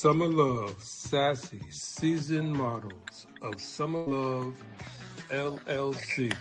[0.00, 4.54] Summer Love, sassy, seasoned models of Summer Love
[5.28, 6.32] LLC.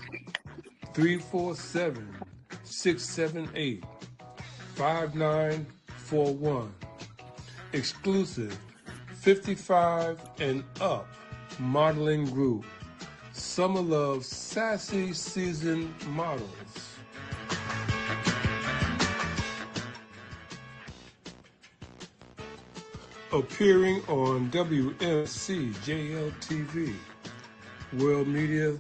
[0.93, 2.16] 347
[2.63, 3.84] 678
[4.75, 6.73] 5941.
[7.73, 8.57] Exclusive
[9.16, 11.09] 55 and up
[11.59, 12.63] modeling group.
[13.34, 16.69] Summer Love Sassy Season Models.
[23.31, 26.95] Appearing on WMC JLTV,
[27.93, 28.75] World Media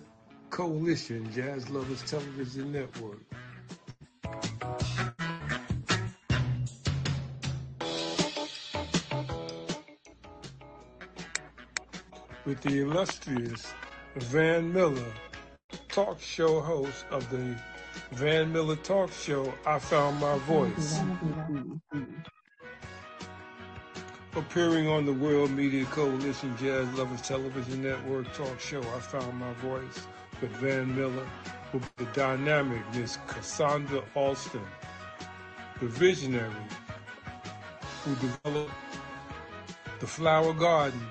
[0.49, 3.19] Coalition Jazz Lovers Television Network.
[12.45, 13.71] With the illustrious
[14.15, 15.13] Van Miller,
[15.89, 17.55] talk show host of the
[18.13, 20.99] Van Miller Talk Show, I Found My Voice.
[24.39, 29.51] Appearing on the World Media Coalition Jazz Lovers Television Network talk show, I Found My
[29.55, 30.07] Voice
[30.39, 31.27] with Van Miller,
[31.73, 34.61] with the dynamic Miss Cassandra Alston,
[35.81, 36.53] the visionary
[38.05, 38.71] who developed
[39.99, 41.05] the flower garden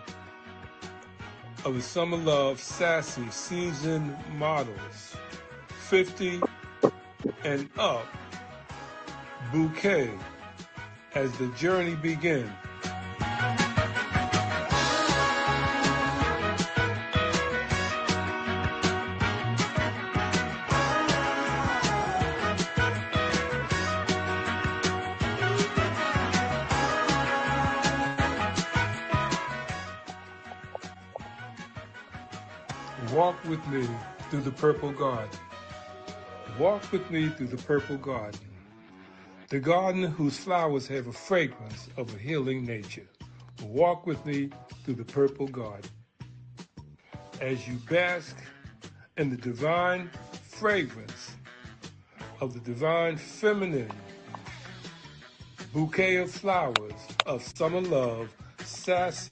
[1.66, 5.16] of the Summer Love Sassy Season Models,
[5.90, 6.40] 50
[7.44, 8.06] and up
[9.52, 10.10] bouquet
[11.14, 12.50] as the journey begins.
[33.48, 33.88] With me
[34.30, 35.38] through the purple garden.
[36.58, 38.40] Walk with me through the purple garden.
[39.48, 43.08] The garden whose flowers have a fragrance of a healing nature.
[43.62, 44.50] Walk with me
[44.84, 45.90] through the purple garden.
[47.40, 48.36] As you bask
[49.16, 50.10] in the divine
[50.42, 51.34] fragrance
[52.40, 53.90] of the divine feminine
[55.72, 56.92] bouquet of flowers
[57.26, 58.28] of summer love,
[58.64, 59.30] sassy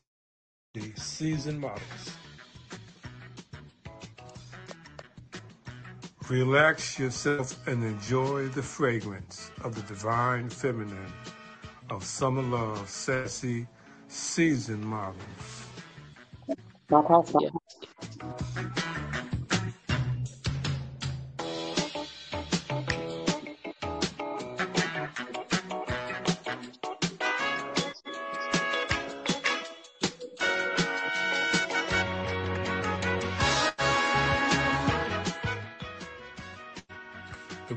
[0.96, 2.16] season models.
[6.28, 11.12] Relax yourself and enjoy the fragrance of the divine feminine
[11.88, 13.68] of summer love, sassy
[14.08, 15.16] season models.
[17.38, 17.48] Yeah.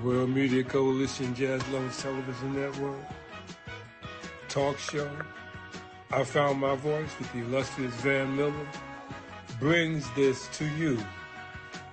[0.04, 3.00] World Media Coalition Jazz Lovers Television Network
[4.48, 5.10] talk show.
[6.12, 8.68] I found my voice with the illustrious Van Miller
[9.60, 10.98] brings this to you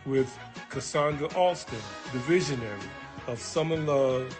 [0.04, 0.32] with
[0.68, 1.78] Cassandra Alston,
[2.12, 2.78] the visionary
[3.26, 4.38] of Summer Love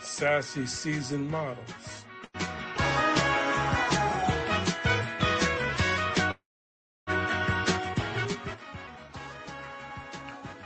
[0.00, 2.04] Sassy Season Models.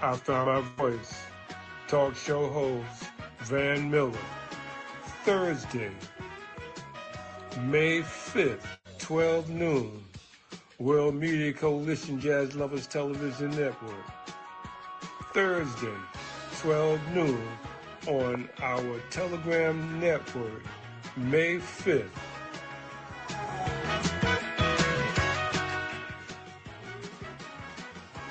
[0.02, 1.31] I found my voice.
[1.92, 3.10] Talk show host
[3.40, 4.18] Van Miller.
[5.24, 5.90] Thursday,
[7.64, 8.64] May 5th,
[8.96, 10.02] 12 noon.
[10.78, 14.06] World Media Coalition Jazz Lovers Television Network.
[15.34, 15.92] Thursday,
[16.60, 17.46] 12 noon
[18.06, 20.62] on our Telegram network,
[21.18, 22.08] May 5th.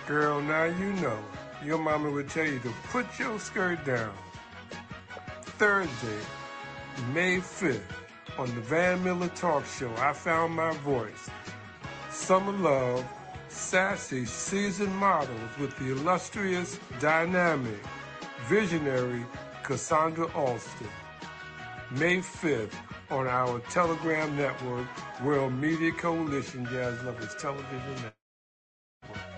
[0.08, 1.20] Girl, now you know.
[1.64, 4.14] Your mama would tell you to put your skirt down.
[5.44, 6.20] Thursday,
[7.14, 7.82] May 5th,
[8.40, 11.30] on the Van Miller Talk Show, I found my voice.
[12.10, 13.06] Summer Love,
[13.50, 17.80] sassy seasoned models with the illustrious, dynamic,
[18.48, 19.24] visionary
[19.62, 20.88] Cassandra Alston.
[21.92, 22.74] May 5th
[23.12, 24.88] on our Telegram network,
[25.24, 29.31] World Media Coalition Jazz Lovers Television Network.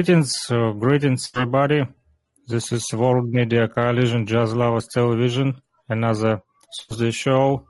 [0.00, 1.86] Greetings, uh, greetings everybody.
[2.46, 5.60] This is World Media Coalition Jazz Lovers Television,
[5.90, 6.40] another
[6.88, 7.66] Thursday show.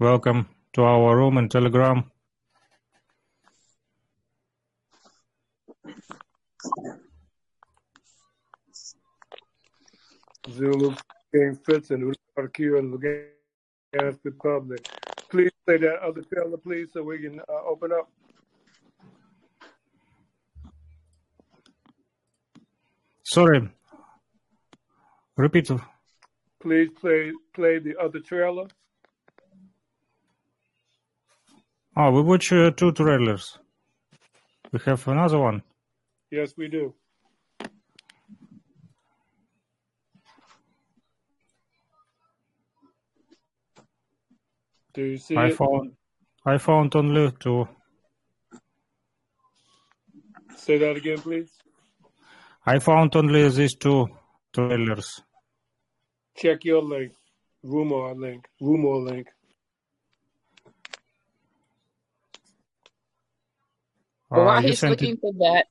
[0.00, 2.10] Welcome to our room and Telegram.
[10.50, 10.96] Zulu
[11.32, 12.12] King Fitz and
[12.54, 14.82] Q and Lugansk Republic.
[15.28, 18.10] Please say that other trailer, please, so we can uh, open up.
[23.32, 23.60] Sorry,
[25.36, 25.70] repeat.
[26.60, 28.66] Please play play the other trailer.
[31.96, 33.56] Oh, we watch uh, two trailers.
[34.72, 35.62] We have another one.
[36.32, 36.92] Yes, we do.
[44.92, 45.56] Do you see I it?
[45.56, 45.92] found
[46.44, 47.68] I found only two.
[50.56, 51.59] Say that again, please.
[52.66, 54.08] I found only these two
[54.52, 55.22] trailers.
[56.36, 57.12] Check your link.
[57.62, 58.46] Rumor link.
[58.60, 59.26] Rumor link.
[64.30, 65.66] Well, Uh, while you he's looking for that,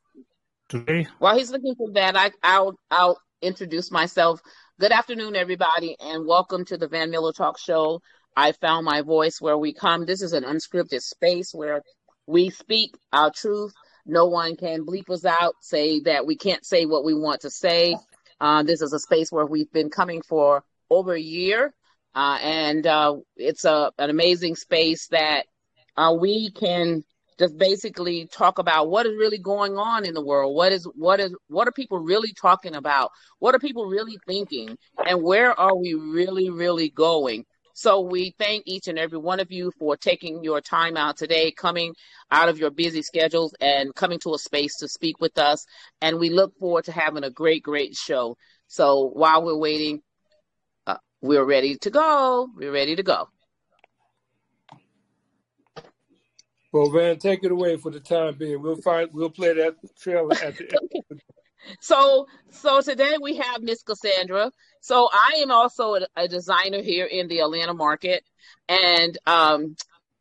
[0.67, 1.07] today?
[1.19, 4.41] while he's looking for that, I, I'll I'll introduce myself.
[4.79, 8.01] Good afternoon, everybody, and welcome to the Van Miller Talk Show.
[8.35, 10.05] I found my voice where we come.
[10.05, 11.81] This is an unscripted space where
[12.27, 13.73] we speak our truth.
[14.09, 17.49] No one can bleep us out, say that we can't say what we want to
[17.49, 17.95] say.
[18.41, 21.73] Uh, this is a space where we've been coming for over a year,
[22.15, 25.45] uh, and uh, it's a an amazing space that
[25.95, 27.03] uh, we can
[27.37, 30.55] just basically talk about what is really going on in the world.
[30.55, 33.11] What is what is what are people really talking about?
[33.39, 34.77] What are people really thinking?
[35.05, 37.45] And where are we really, really going?
[37.79, 41.49] So we thank each and every one of you for taking your time out today,
[41.51, 41.95] coming
[42.29, 45.65] out of your busy schedules and coming to a space to speak with us.
[46.01, 48.35] And we look forward to having a great, great show.
[48.67, 50.01] So while we're waiting,
[50.87, 52.49] uh, we're ready to go.
[52.53, 53.29] We're ready to go.
[56.73, 58.61] Well, Van, take it away for the time being.
[58.61, 59.09] We'll find.
[59.13, 60.65] We'll play that trailer at the
[61.09, 61.21] end.
[61.81, 64.51] So, so today we have Miss Cassandra.
[64.81, 68.23] So I am also a, a designer here in the Atlanta market,
[68.67, 69.75] and um,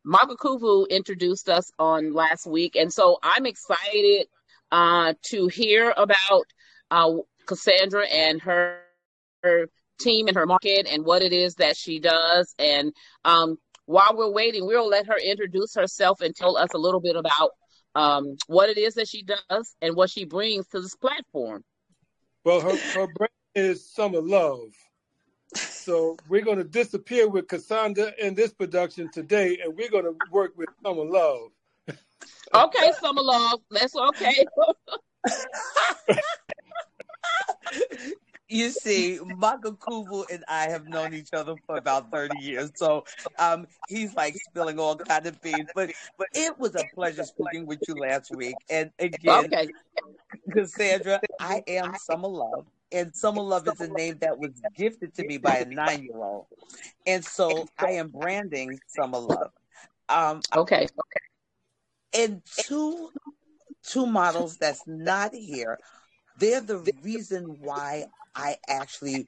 [0.05, 4.27] Kuvu introduced us on last week, and so I'm excited
[4.71, 6.45] uh, to hear about
[6.91, 7.13] uh,
[7.45, 8.81] Cassandra and her,
[9.43, 9.69] her
[9.99, 12.53] team and her market and what it is that she does.
[12.57, 12.93] And
[13.25, 17.15] um, while we're waiting, we'll let her introduce herself and tell us a little bit
[17.15, 17.51] about
[17.95, 21.63] um, what it is that she does and what she brings to this platform.
[22.43, 24.69] Well, her her brand is Summer Love.
[25.55, 30.15] So we're going to disappear with Cassandra in this production today, and we're going to
[30.31, 31.49] work with Summer Love.
[32.53, 34.45] Okay, Summer Love, that's okay.
[38.49, 42.71] you see, Michael Kubu and I have known each other for about 30 years.
[42.75, 43.05] So
[43.37, 45.69] um, he's like spilling all kind of beans.
[45.73, 48.57] But but it was a pleasure speaking with you last week.
[48.69, 49.69] And again, Okay,
[50.51, 52.65] Cassandra, I am Summer Love.
[52.91, 56.17] And Summer Love is a name that was gifted to me by a nine year
[56.17, 56.47] old.
[57.05, 59.51] And so I am branding Summer Love.
[60.09, 60.87] Um, okay,
[62.13, 63.11] and two
[63.83, 65.79] two models that's not here
[66.39, 69.27] they're the reason why i actually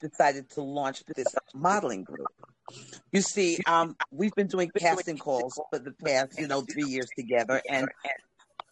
[0.00, 2.26] decided to launch this modeling group.
[3.12, 7.08] You see um we've been doing casting calls for the past you know three years
[7.16, 7.88] together and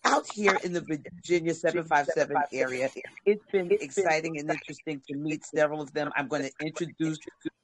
[0.08, 2.90] out here in the Virginia 757 area,
[3.26, 6.10] it's been exciting and interesting to meet several of them.
[6.16, 7.18] I'm going to introduce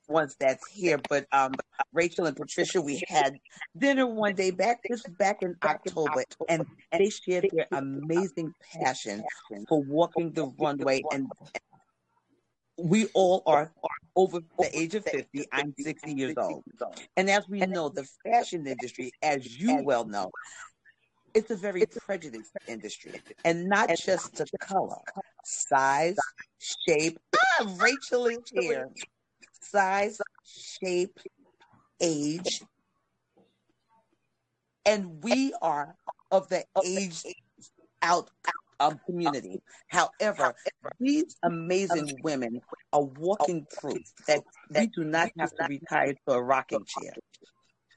[0.08, 1.54] ones that's here, but um,
[1.92, 3.38] Rachel and Patricia, we had
[3.76, 4.80] dinner one day back.
[4.88, 9.22] This was back in October, and they shared their amazing passion
[9.68, 11.02] for walking the runway.
[11.12, 11.26] And
[12.76, 13.72] we all are
[14.16, 15.46] over the age of 50.
[15.52, 16.64] I'm 60 years old.
[17.16, 20.30] And as we know, the fashion industry, as you well know,
[21.34, 23.12] it's a very prejudiced industry
[23.44, 25.00] and not just to color,
[25.44, 26.16] size,
[26.58, 27.18] shape.
[27.36, 28.88] Ah, Rachel is here.
[29.60, 31.18] Size, shape,
[32.00, 32.62] age.
[34.86, 35.96] And we are
[36.30, 37.22] of the age
[38.02, 38.30] out
[38.80, 39.60] um, community.
[39.88, 40.54] However,
[41.00, 42.60] these amazing women
[42.92, 47.14] are walking proof that we do not have to retire to a rocking chair.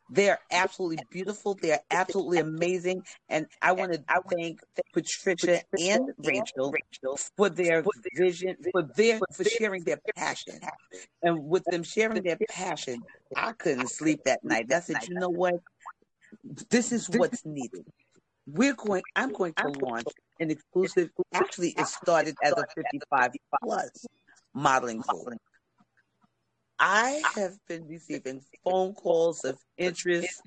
[0.09, 1.57] They're absolutely beautiful.
[1.61, 3.03] They're absolutely amazing.
[3.29, 4.59] And I want to thank
[4.93, 6.73] Patricia and Rachel
[7.35, 7.83] for their
[8.15, 10.59] vision, for their for sharing their passion.
[11.21, 13.01] And with them sharing their passion,
[13.35, 14.71] I couldn't sleep that night.
[14.71, 15.55] I said, you know what?
[16.69, 17.85] This is what's needed.
[18.45, 20.07] We're going I'm going to launch
[20.39, 21.09] an exclusive.
[21.33, 24.05] Actually, it started as a 55 plus
[24.53, 25.33] modeling school.
[26.79, 30.41] I have been receiving phone calls of interest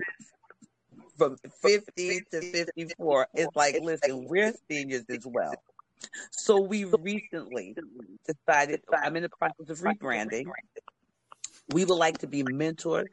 [1.17, 3.27] from 50 to 54.
[3.35, 5.55] It's like, listen, we're seniors as well.
[6.31, 7.77] So we recently
[8.27, 10.47] decided, I'm in the process of rebranding.
[11.73, 13.09] We would like to be mentors.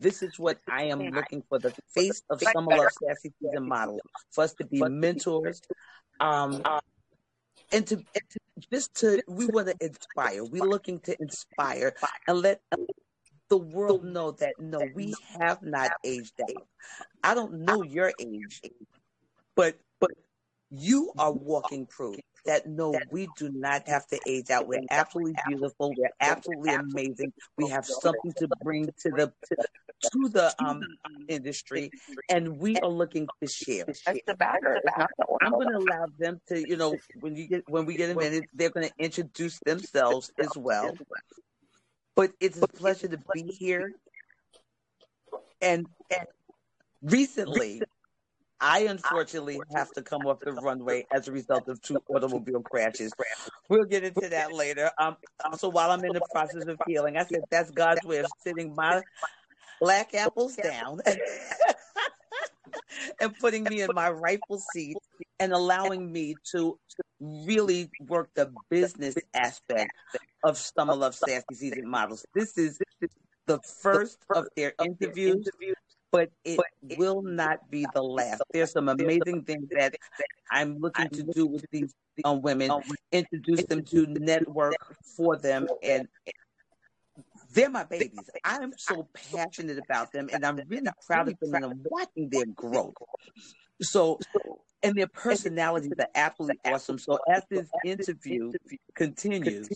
[0.00, 3.68] This is what I am looking for the face of some Summer Love Sassy Season
[3.68, 4.00] model
[4.30, 5.62] for us to be mentors.
[6.20, 6.62] Um,
[7.70, 8.38] and to, and to
[8.70, 10.44] just to, we want to inspire.
[10.44, 11.94] We're looking to inspire
[12.26, 12.60] and let
[13.48, 16.66] the world know that no, we have not aged out.
[17.22, 18.62] I don't know your age,
[19.54, 20.10] but but
[20.70, 22.16] you are walking proof
[22.46, 24.66] that no, we do not have to age out.
[24.66, 25.94] We're absolutely beautiful.
[25.96, 27.32] We're absolutely amazing.
[27.56, 29.32] We have something to bring to the
[30.02, 30.82] to, to the um
[31.28, 31.90] industry,
[32.28, 33.84] and we are looking to share.
[33.86, 34.80] That's the backer.
[34.84, 37.86] It's not the I'm going to allow them to, you know, when you get when
[37.86, 40.96] we get a minute, they're going to introduce themselves as well.
[42.14, 43.92] But it's a pleasure to be here.
[45.60, 46.26] And, and
[47.02, 47.82] recently,
[48.60, 53.12] I unfortunately have to come off the runway as a result of two automobile crashes.
[53.68, 54.90] We'll get into that later.
[54.98, 55.16] Um,
[55.56, 58.74] so while I'm in the process of healing, I said that's God's way of sitting
[58.74, 59.02] my
[59.82, 61.00] black apples down
[63.20, 64.96] and putting me in my rightful seat
[65.40, 66.78] and allowing me to
[67.20, 69.92] really work the business aspect
[70.44, 72.24] of Summer Love Sassy Season Models.
[72.32, 72.78] This is
[73.46, 75.48] the first of their interviews,
[76.12, 76.60] but it
[76.96, 78.40] will not be the last.
[78.52, 79.96] There's some amazing things that
[80.48, 81.92] I'm looking to do with these
[82.24, 82.70] um, women,
[83.10, 84.76] introduce them to network
[85.16, 86.06] for them, and
[87.52, 88.30] they're my babies.
[88.44, 92.46] I'm so passionate about them, and I'm really proud of them, and I'm watching their
[92.46, 92.94] growth.
[93.80, 94.18] So,
[94.82, 96.98] and their personalities are absolutely awesome.
[96.98, 98.52] So, as this interview
[98.94, 99.68] continues,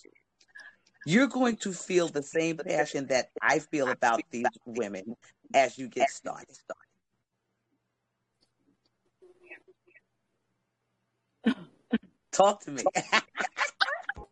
[1.04, 5.16] you're going to feel the same passion that I feel about these women
[5.54, 6.56] as you get started.
[12.32, 12.84] Talk to me.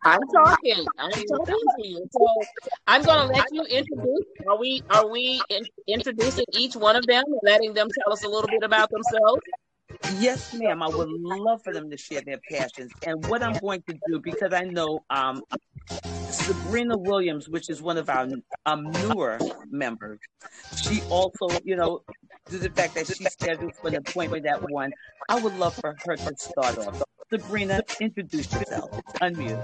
[0.04, 0.87] I'm talking.
[0.99, 2.06] I'm talking to you.
[2.12, 2.28] So
[2.87, 4.26] I'm going to let you introduce.
[4.49, 8.25] Are we are we in, introducing each one of them and letting them tell us
[8.25, 9.42] a little bit about themselves?
[10.06, 10.82] Yes, ma'am.
[10.82, 12.92] I would love for them to share their passions.
[13.04, 15.42] And what I'm going to do, because I know um,
[16.30, 18.28] Sabrina Williams, which is one of our
[18.66, 20.20] um, newer members,
[20.75, 22.02] she also, you know,
[22.50, 24.92] due to the fact that she's scheduled for an appointment at one,
[25.28, 26.96] I would love for her to start off.
[27.32, 28.92] Sabrina, introduce yourself.
[29.23, 29.61] Unmute.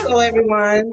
[0.00, 0.92] Hello, everyone.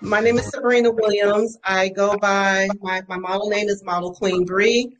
[0.00, 1.58] My name is Sabrina Williams.
[1.62, 4.90] I go by my, my model name is Model Queen Bree.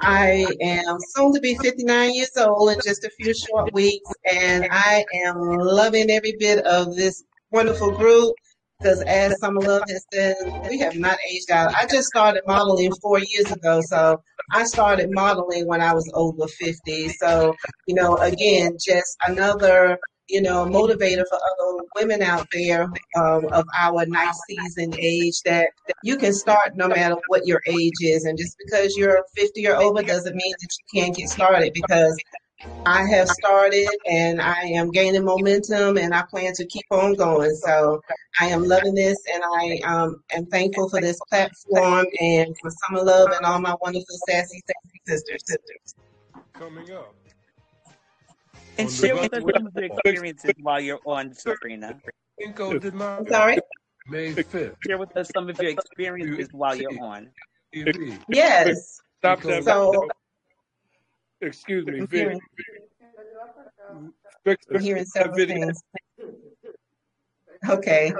[0.00, 4.68] I am soon to be 59 years old in just a few short weeks, and
[4.70, 8.34] I am loving every bit of this wonderful group.
[8.78, 10.36] Because as Summer Love has said,
[10.70, 11.74] we have not aged out.
[11.74, 16.46] I just started modeling four years ago, so I started modeling when I was over
[16.46, 17.08] 50.
[17.10, 17.54] So,
[17.86, 19.98] you know, again, just another
[20.28, 22.84] you know, motivator for other women out there
[23.16, 25.68] um, of our nice season age that
[26.02, 28.24] you can start no matter what your age is.
[28.24, 32.16] And just because you're 50 or over doesn't mean that you can't get started because
[32.86, 37.54] I have started and I am gaining momentum and I plan to keep on going.
[37.56, 38.00] So
[38.40, 43.04] I am loving this and I um, am thankful for this platform and for Summer
[43.04, 45.42] Love and all my wonderful sassy, sassy sisters.
[45.46, 45.94] sisters.
[46.54, 47.14] Coming up.
[48.78, 52.00] And On share with us some of your experiences while you're on, Sabrina.
[52.40, 53.58] Cinco de Mayo, I'm sorry?
[54.08, 57.28] May 5th, Share with us some of your experiences while you're on.
[58.28, 59.00] Yes.
[59.18, 59.64] Stop that.
[59.64, 60.08] So
[61.40, 62.10] Excuse me, I'm Vic.
[62.20, 62.40] hearing,
[64.44, 65.66] Fix I'm hearing that several video.
[65.66, 65.82] things.
[67.68, 68.12] Okay.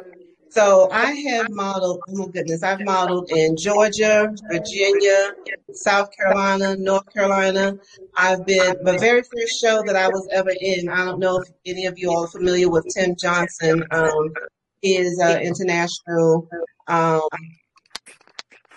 [0.52, 5.32] So I have modeled, oh my goodness, I've modeled in Georgia, Virginia,
[5.72, 7.78] South Carolina, North Carolina.
[8.18, 11.48] I've been, the very first show that I was ever in, I don't know if
[11.64, 13.82] any of you all are familiar with Tim Johnson.
[13.90, 14.34] Um,
[14.82, 16.46] he is uh, international
[16.86, 17.22] um,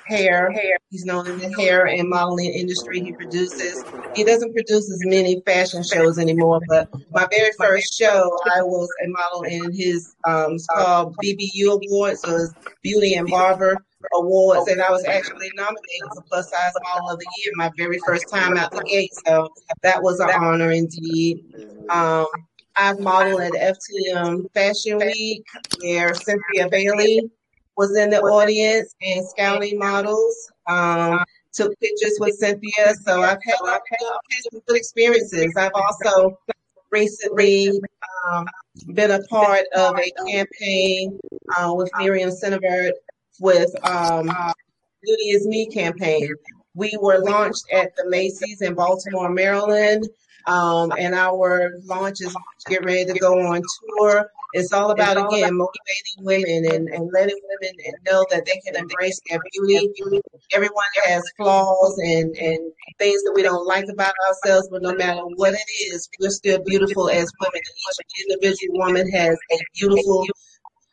[0.05, 0.51] hair.
[0.51, 0.77] Hair.
[0.89, 3.01] He's known in the hair and modeling industry.
[3.01, 3.83] He produces,
[4.15, 8.89] he doesn't produce as many fashion shows anymore, but my very first show, I was
[9.03, 13.77] a model in his, um, it's called BBU Awards, so it's Beauty and Barber
[14.13, 17.99] Awards, and I was actually nominated for Plus Size Model of the Year my very
[18.05, 19.49] first time out the gate, so
[19.83, 21.43] that was an honor indeed.
[21.89, 22.27] Um,
[22.77, 25.45] I've modeled at FTM Fashion Week
[25.81, 27.31] where Cynthia Bailey
[27.77, 30.51] was in the audience and scouting models.
[30.67, 31.23] Um,
[31.55, 32.93] took pictures with Cynthia.
[33.05, 33.99] So I've had, I've had,
[34.51, 35.53] some good experiences.
[35.57, 36.37] I've also
[36.91, 37.71] recently
[38.27, 38.45] um,
[38.93, 41.19] been a part of a campaign
[41.57, 42.91] uh, with Miriam Sinnevert
[43.39, 44.29] with um,
[45.03, 46.29] Beauty is Me campaign.
[46.73, 50.07] We were launched at the Macy's in Baltimore, Maryland.
[50.47, 52.35] Um, and our launch is
[52.67, 53.61] getting ready to go on
[53.97, 54.29] tour.
[54.55, 57.75] It's all about, again, motivating women and, and letting women
[58.07, 59.91] know that they can embrace their beauty.
[60.53, 62.59] Everyone has flaws and, and
[62.97, 66.59] things that we don't like about ourselves, but no matter what it is, we're still
[66.65, 67.61] beautiful as women.
[67.61, 70.25] Each individual woman has a beautiful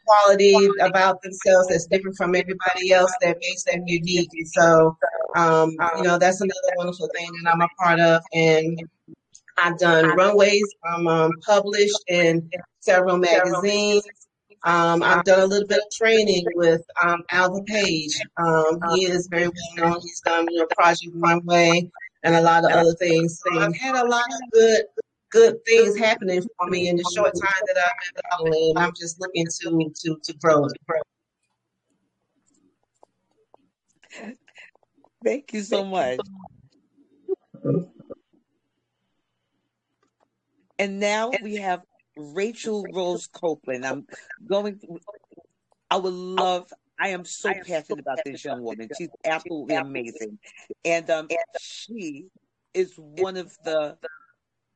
[0.05, 4.29] quality about themselves that's different from everybody else that makes them unique.
[4.33, 4.97] And so,
[5.37, 8.23] um, you know, that's another wonderful thing that I'm a part of.
[8.33, 8.77] And
[9.59, 10.65] I've done runways.
[10.85, 12.49] I'm um, published in
[12.81, 14.03] several magazines.
[14.65, 18.13] Um, I've done a little bit of training with um, Alva Page.
[18.37, 20.01] Um, he is very well known.
[20.01, 21.91] He's done you know Project Runway
[22.23, 23.43] and a lot of other things.
[23.45, 24.85] So I've had a lot of good
[25.31, 28.77] good things happening for me in the short time that I've been modeling.
[28.77, 30.69] I'm just looking to to to grow.
[30.69, 31.01] To grow.
[35.25, 36.21] Thank you so much.
[40.83, 41.83] And now we have
[42.17, 43.87] Rachel Rose Copeland.
[43.87, 44.05] I'm
[44.45, 44.81] going.
[45.89, 46.73] I would love.
[46.99, 48.89] I am so passionate about this young woman.
[48.99, 50.41] She's absolutely amazing,
[50.85, 51.29] and um,
[51.61, 52.27] she
[52.75, 53.97] is one of the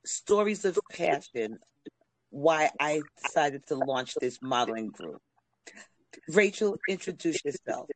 [0.05, 1.59] stories of passion.
[2.31, 5.21] Why I decided to launch this modeling group.
[6.29, 7.89] Rachel, introduce yourself.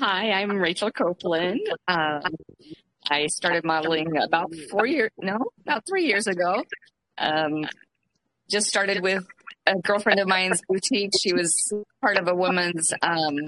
[0.00, 1.60] Hi, I'm Rachel Copeland.
[1.86, 2.22] Um,
[3.08, 6.64] I started modeling about four years, no, about three years ago.
[7.18, 7.66] Um,
[8.50, 9.24] just started with
[9.66, 11.12] a girlfriend of mine's boutique.
[11.20, 11.52] She was
[12.00, 13.38] part of a woman's um,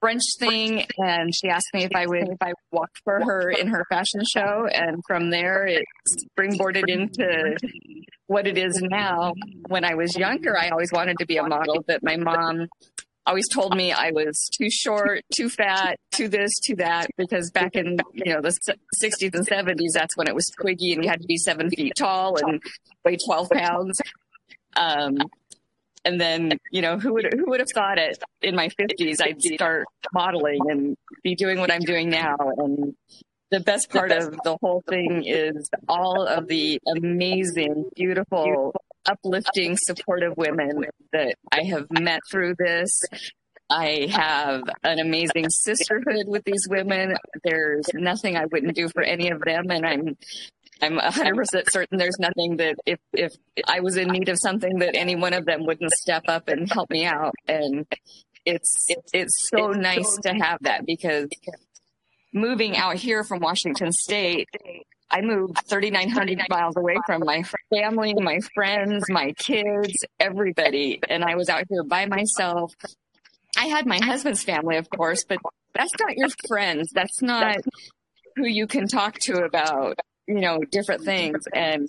[0.00, 3.68] French thing, and she asked me if I would if I walked for her in
[3.68, 5.84] her fashion show, and from there it
[6.38, 7.56] springboarded into
[8.26, 9.34] what it is now.
[9.68, 12.68] When I was younger, I always wanted to be a model, but my mom
[13.26, 17.74] always told me I was too short, too fat, too this, too that, because back
[17.74, 18.56] in, you know, the
[19.02, 21.92] 60s and 70s, that's when it was twiggy and you had to be seven feet
[21.96, 22.62] tall and
[23.04, 23.98] weigh 12 pounds.
[24.76, 25.18] Um,
[26.04, 29.42] and then, you know, who would, who would have thought it in my 50s, I'd
[29.42, 32.36] start modeling and be doing what I'm doing now.
[32.38, 32.94] And
[33.50, 35.56] the best part of the whole thing mm-hmm.
[35.56, 38.74] is all of the amazing, beautiful
[39.06, 43.02] uplifting, supportive women that I have met through this.
[43.68, 47.16] I have an amazing sisterhood with these women.
[47.42, 50.16] There's nothing I wouldn't do for any of them, and I'm
[50.82, 53.32] I'm 100% certain there's nothing that if if
[53.66, 56.70] I was in need of something that any one of them wouldn't step up and
[56.70, 57.34] help me out.
[57.48, 57.86] And
[58.44, 61.28] it's it's so nice to have that because
[62.36, 64.48] moving out here from Washington State,
[65.10, 71.00] I moved 3,900 miles away from my family, my friends, my kids, everybody.
[71.08, 72.74] And I was out here by myself.
[73.56, 75.38] I had my husband's family, of course, but
[75.74, 76.90] that's not your friends.
[76.92, 77.56] That's not
[78.36, 81.38] who you can talk to about, you know, different things.
[81.54, 81.88] And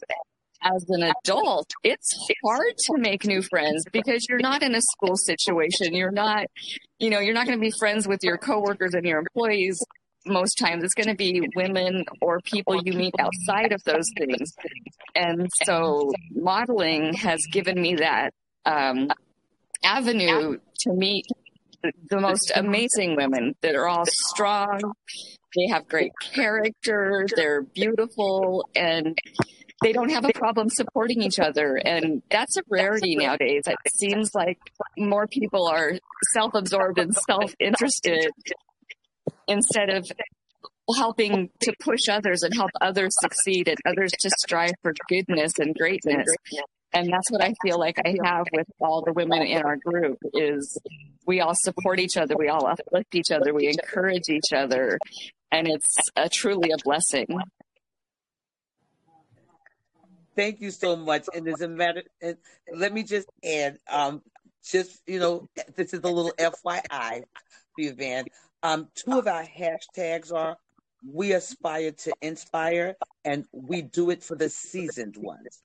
[0.63, 5.17] as an adult, it's hard to make new friends because you're not in a school
[5.17, 5.93] situation.
[5.93, 6.45] You're not,
[6.99, 9.83] you know, you're not going to be friends with your coworkers and your employees
[10.25, 14.53] most times it's going to be women or people you meet outside of those things.
[15.15, 18.33] And so modeling has given me that
[18.65, 19.09] um,
[19.83, 21.25] avenue to meet
[22.09, 24.81] the most amazing women that are all strong.
[25.55, 27.25] They have great character.
[27.35, 29.17] They're beautiful and
[29.83, 31.75] they don't have a problem supporting each other.
[31.75, 33.63] And that's a rarity nowadays.
[33.67, 34.57] It seems like
[34.97, 35.93] more people are
[36.33, 38.31] self absorbed and self interested
[39.47, 40.05] instead of
[40.95, 45.75] helping to push others and help others succeed and others to strive for goodness and
[45.75, 46.25] greatness.
[46.93, 50.17] And that's what I feel like I have with all the women in our group
[50.33, 50.79] is
[51.25, 52.35] we all support each other.
[52.37, 53.53] We all uplift each other.
[53.53, 54.97] We encourage each other.
[55.51, 57.27] And it's a, truly a blessing.
[60.35, 61.25] Thank you so much.
[61.33, 62.37] And as a matter, and
[62.73, 64.21] let me just add, um,
[64.63, 67.23] just, you know, this is a little FYI
[67.75, 68.25] for you, Van.
[68.67, 70.57] Um, two of our hashtags are
[71.09, 75.61] we aspire to inspire and we do it for the seasoned ones.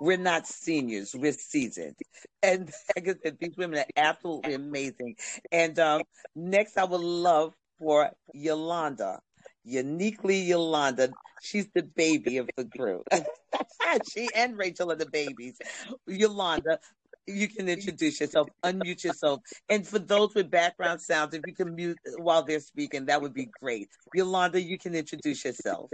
[0.00, 1.96] We're not seniors, we're seasoned.
[2.44, 2.70] And
[3.40, 5.16] these women are absolutely amazing.
[5.50, 6.02] And um,
[6.36, 9.18] next, I would love for Yolanda,
[9.64, 11.10] uniquely Yolanda.
[11.42, 13.02] She's the baby of the group.
[14.12, 15.58] she and Rachel are the babies.
[16.06, 16.78] Yolanda,
[17.26, 19.40] you can introduce yourself, unmute yourself.
[19.68, 23.34] And for those with background sounds, if you can mute while they're speaking, that would
[23.34, 23.88] be great.
[24.12, 25.90] Yolanda, you can introduce yourself.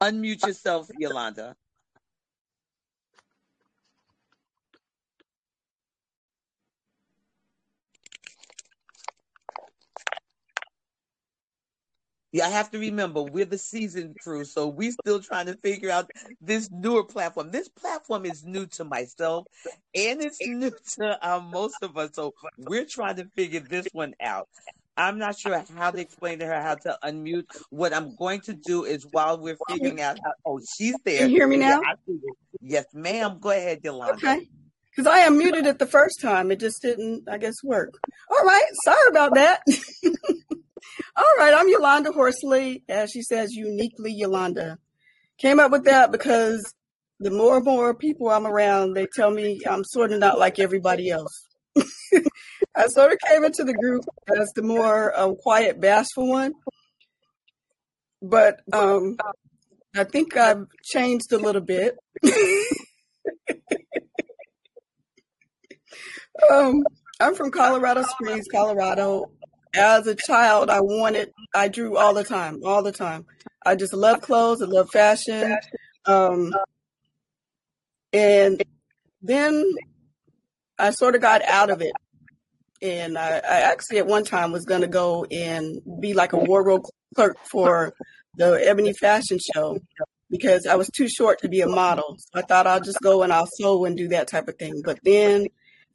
[0.00, 1.56] Unmute yourself, Yolanda.
[12.32, 15.90] Yeah, I have to remember we're the seasoned crew, so we're still trying to figure
[15.90, 16.10] out
[16.40, 17.50] this newer platform.
[17.50, 19.46] This platform is new to myself,
[19.94, 22.10] and it's new to um, most of us.
[22.14, 24.48] So we're trying to figure this one out.
[24.96, 27.44] I'm not sure how to explain to her how to unmute.
[27.70, 30.32] What I'm going to do is while we're figuring out how.
[30.44, 31.20] Oh, she's there.
[31.20, 31.80] Can you hear me now?
[32.60, 33.38] Yes, ma'am.
[33.40, 34.14] Go ahead, Yolanda.
[34.14, 34.48] Okay.
[34.90, 37.98] Because I unmuted it the first time, it just didn't, I guess, work.
[38.30, 39.60] All right, sorry about that.
[41.38, 44.78] Right, I'm Yolanda Horsley, as she says, uniquely Yolanda.
[45.36, 46.64] Came up with that because
[47.20, 50.58] the more and more people I'm around, they tell me I'm sort of not like
[50.58, 51.46] everybody else.
[52.74, 56.54] I sort of came into the group as the more um, quiet, bashful one,
[58.22, 59.18] but um,
[59.94, 61.98] I think I've changed a little bit.
[66.50, 66.82] um,
[67.20, 69.32] I'm from Colorado Springs, Colorado
[69.76, 73.26] as a child, I wanted, I drew all the time, all the time.
[73.64, 75.56] I just love clothes, I love fashion.
[76.06, 76.52] Um,
[78.12, 78.62] and
[79.22, 79.64] then
[80.78, 81.92] I sort of got out of it.
[82.82, 86.38] And I, I actually at one time was going to go and be like a
[86.38, 86.84] wardrobe
[87.14, 87.92] clerk for
[88.36, 89.78] the Ebony Fashion Show
[90.30, 92.16] because I was too short to be a model.
[92.18, 94.82] So I thought I'll just go and I'll sew and do that type of thing.
[94.84, 95.46] But then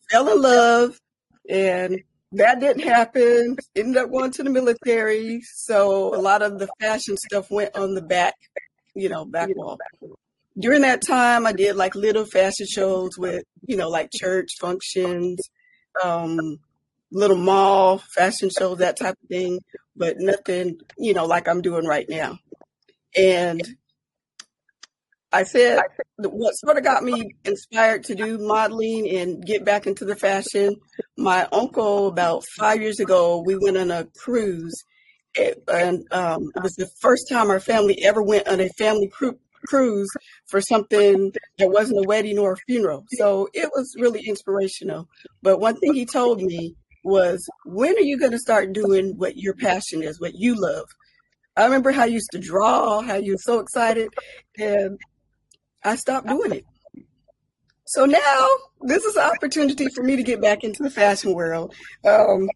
[0.09, 0.99] fell in love
[1.49, 2.01] and
[2.33, 3.57] that didn't happen.
[3.75, 5.41] Ended up going to the military.
[5.41, 8.35] So a lot of the fashion stuff went on the back,
[8.95, 9.77] you know, back wall.
[10.57, 15.39] During that time, I did like little fashion shows with, you know, like church functions,
[16.03, 16.57] um,
[17.11, 19.59] little mall fashion shows, that type of thing,
[19.95, 22.37] but nothing, you know, like I'm doing right now.
[23.15, 23.61] And
[25.33, 25.79] I said
[26.17, 30.75] what sort of got me inspired to do modeling and get back into the fashion.
[31.17, 34.83] My uncle, about five years ago, we went on a cruise,
[35.37, 39.39] and um, it was the first time our family ever went on a family cru-
[39.65, 40.09] cruise
[40.47, 43.05] for something that wasn't a wedding or a funeral.
[43.17, 45.07] So it was really inspirational.
[45.41, 49.37] But one thing he told me was, "When are you going to start doing what
[49.37, 50.87] your passion is, what you love?"
[51.57, 54.09] I remember how you used to draw, how you were so excited,
[54.57, 54.97] and
[55.83, 56.65] I stopped doing it.
[57.85, 58.47] So now
[58.81, 61.73] this is an opportunity for me to get back into the fashion world.
[62.05, 62.49] Um,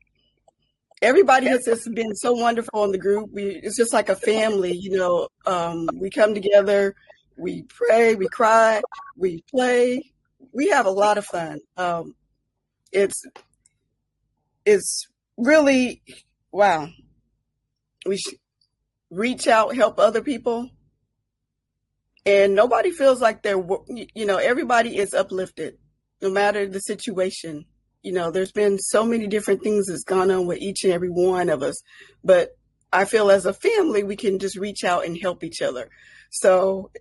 [1.02, 3.30] everybody has just been so wonderful in the group.
[3.34, 5.28] We, it's just like a family, you know.
[5.46, 6.96] Um, we come together,
[7.38, 8.82] we pray, we cry,
[9.18, 10.12] we play,
[10.54, 11.60] we have a lot of fun.
[11.76, 12.16] Um,
[12.92, 13.22] it's
[14.66, 15.08] it's
[15.38, 16.02] really
[16.52, 16.88] wow.
[18.06, 18.20] We
[19.10, 20.70] reach out, help other people
[22.26, 23.64] and nobody feels like they're
[24.14, 25.78] you know everybody is uplifted
[26.22, 27.66] no matter the situation.
[28.02, 31.10] You know there's been so many different things that's gone on with each and every
[31.10, 31.82] one of us
[32.24, 32.50] but
[32.94, 35.90] i feel as a family we can just reach out and help each other.
[36.30, 36.92] So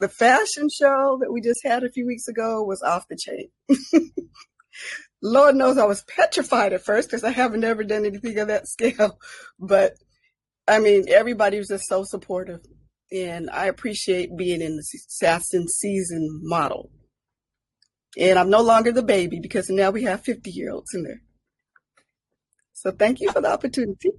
[0.00, 3.50] the fashion show that we just had a few weeks ago was off the chain.
[5.22, 8.68] Lord knows i was petrified at first because i haven't ever done anything of that
[8.68, 9.18] scale
[9.58, 9.94] but
[10.68, 12.60] i mean everybody was just so supportive
[13.12, 16.90] and I appreciate being in the assassin season model.
[18.18, 21.22] And I'm no longer the baby because now we have 50 year olds in there.
[22.72, 24.10] So thank you for the opportunity.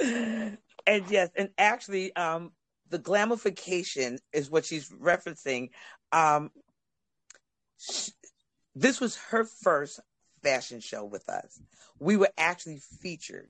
[0.86, 2.52] And yes, and actually, um,
[2.88, 5.70] the glamification is what she's referencing.
[6.10, 6.50] Um,
[7.78, 8.12] she,
[8.74, 10.00] this was her first
[10.42, 11.60] fashion show with us.
[11.98, 13.48] We were actually featured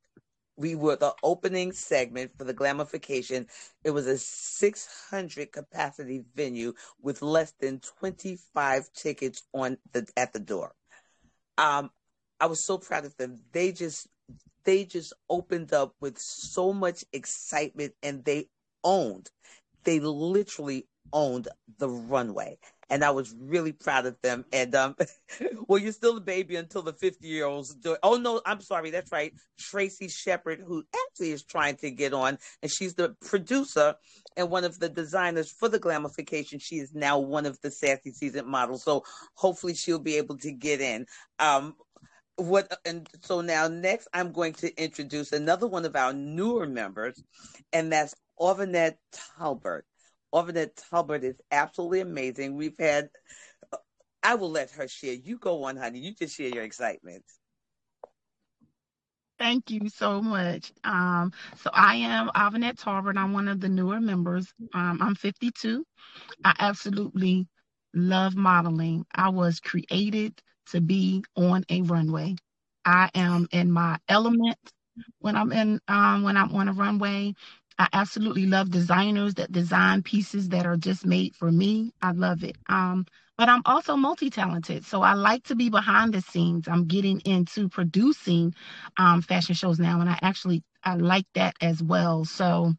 [0.61, 3.47] we were the opening segment for the glamification.
[3.83, 10.39] It was a 600 capacity venue with less than 25 tickets on the at the
[10.39, 10.75] door.
[11.57, 11.91] Um,
[12.39, 13.39] I was so proud of them.
[13.53, 14.07] They just
[14.65, 18.49] they just opened up with so much excitement and they
[18.85, 19.31] owned.
[19.85, 22.59] They literally owned the runway
[22.91, 24.45] and I was really proud of them.
[24.53, 24.97] And um,
[25.69, 27.97] well, you're still a baby until the 50 year olds do.
[28.03, 29.33] Oh no, I'm sorry, that's right.
[29.59, 33.95] Tracy Shepard, who actually is trying to get on, and she's the producer
[34.37, 36.61] and one of the designers for the glamification.
[36.61, 40.53] She is now one of the sassy season models, so hopefully she'll be able to
[40.53, 41.07] get in.
[41.39, 41.77] Um,
[42.37, 47.23] what and so now next I'm going to introduce another one of our newer members,
[47.73, 48.97] and that's Orvanette
[49.39, 49.85] Talbert.
[50.35, 52.57] Ornette Hubbard is absolutely amazing.
[52.57, 53.11] We've had,
[54.23, 55.15] I will let her share.
[55.15, 56.01] You go on, honey.
[56.01, 57.25] You just share your excitement.
[59.39, 60.71] Thank you so much.
[60.85, 63.17] Um, so I am Avanette Tarbert.
[63.17, 64.53] I'm one of the newer members.
[64.75, 65.85] Um, I'm 52.
[66.45, 67.49] I absolutely
[67.95, 69.07] love modeling.
[69.15, 70.41] I was created
[70.73, 72.37] to be on a runway.
[72.85, 74.59] I am in my element
[75.21, 77.35] when I'm in um, when I'm on a runway.
[77.79, 81.93] I absolutely love designers that design pieces that are just made for me.
[82.03, 82.57] I love it.
[82.69, 83.07] Um,
[83.39, 84.85] but I'm also multi-talented.
[84.85, 86.69] So I like to be behind the scenes.
[86.69, 88.55] I'm getting into producing
[88.99, 92.25] um, fashion shows now, and I actually I like that as well.
[92.25, 92.75] So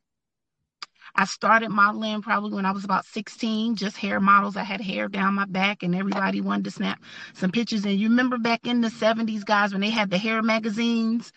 [1.16, 4.58] I started modeling probably when I was about 16, just hair models.
[4.58, 7.00] I had hair down my back, and everybody wanted to snap
[7.34, 7.86] some pictures.
[7.86, 11.34] And you remember back in the 70s, guys, when they had the hair magazines,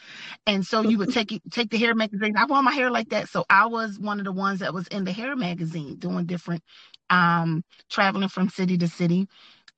[0.47, 2.37] and so you would take it, take the hair magazine.
[2.37, 4.89] I want my hair like that, so I was one of the ones that was
[4.89, 6.63] in the hair magazine doing different,
[7.11, 9.29] um, traveling from city to city.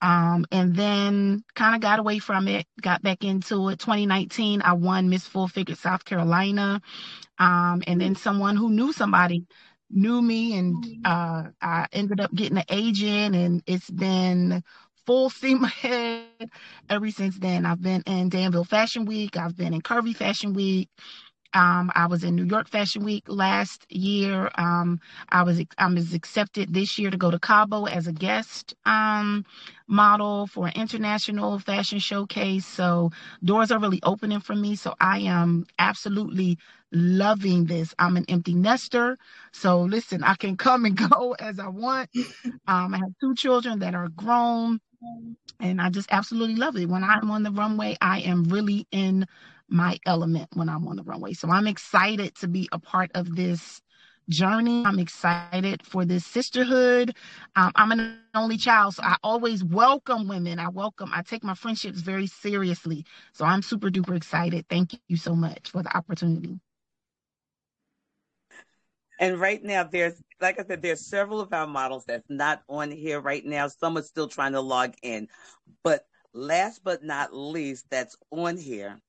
[0.03, 3.81] Um, and then kind of got away from it, got back into it.
[3.81, 6.83] 2019, I won Miss Full Figure South Carolina.
[7.39, 9.47] Um, and then someone who knew somebody
[9.91, 14.63] knew me and uh, I ended up getting an agent and it's been
[15.07, 16.51] full steam ahead
[16.91, 17.65] ever since then.
[17.65, 19.37] I've been in Danville Fashion Week.
[19.37, 20.91] I've been in Curvy Fashion Week.
[21.55, 24.51] Um, I was in New York Fashion Week last year.
[24.57, 28.75] Um, I was I was accepted this year to go to Cabo as a guest
[28.87, 29.45] um,
[29.89, 32.67] model for an international fashion showcase.
[32.67, 33.11] So
[33.45, 34.77] doors are really opening for me.
[34.77, 36.59] So I am absolutely
[36.93, 37.95] loving this.
[37.99, 39.19] I'm an empty nester.
[39.53, 42.11] So listen, I can come and go as I want.
[42.69, 44.79] Um, I have two children that are grown
[45.61, 46.89] and I just absolutely love it.
[46.89, 49.27] When I'm on the runway, I am really in
[49.69, 51.33] my element when I'm on the runway.
[51.33, 53.83] So I'm excited to be a part of this
[54.29, 54.85] journey.
[54.85, 57.17] I'm excited for this sisterhood.
[57.55, 60.59] Um, I'm an only child, so I always welcome women.
[60.59, 63.05] I welcome, I take my friendships very seriously.
[63.33, 64.67] So I'm super duper excited.
[64.69, 66.61] Thank you so much for the opportunity.
[69.19, 72.91] And right now, there's, like I said, there's several of our models that's not on
[72.91, 73.67] here right now.
[73.69, 75.29] Some are still trying to log in.
[75.83, 79.01] But last but not least, that's on here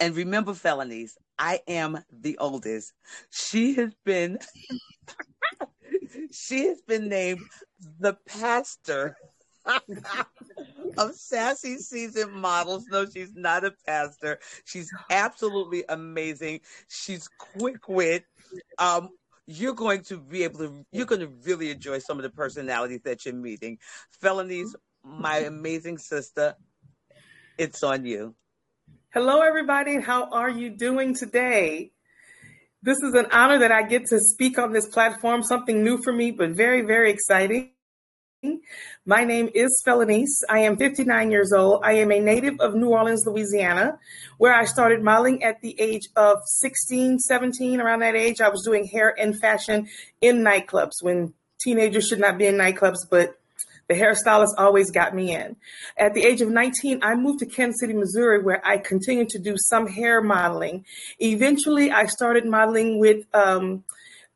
[0.00, 2.92] and remember, Felonice, I am the oldest.
[3.30, 4.38] She has been,
[6.32, 7.42] she has been named
[8.00, 9.14] the pastor
[10.98, 12.86] of Sassy Season Models.
[12.90, 14.40] No, she's not a pastor.
[14.64, 16.60] She's absolutely amazing.
[16.88, 18.24] She's quick wit.
[18.78, 19.10] Um,
[19.46, 23.02] you're going to be able to, you're going to really enjoy some of the personalities
[23.04, 23.78] that you're meeting.
[24.10, 26.54] Felonice, my amazing sister,
[27.58, 28.34] it's on you.
[29.12, 30.00] Hello, everybody.
[30.00, 31.90] How are you doing today?
[32.80, 36.12] This is an honor that I get to speak on this platform, something new for
[36.12, 37.72] me, but very, very exciting.
[39.04, 40.44] My name is Felonice.
[40.48, 41.82] I am 59 years old.
[41.82, 43.98] I am a native of New Orleans, Louisiana,
[44.38, 47.80] where I started modeling at the age of 16, 17.
[47.80, 49.88] Around that age, I was doing hair and fashion
[50.20, 53.39] in nightclubs when teenagers should not be in nightclubs, but
[53.90, 55.56] the hairstylist always got me in.
[55.98, 59.40] At the age of 19, I moved to Kansas City, Missouri, where I continued to
[59.40, 60.84] do some hair modeling.
[61.18, 63.82] Eventually, I started modeling with um,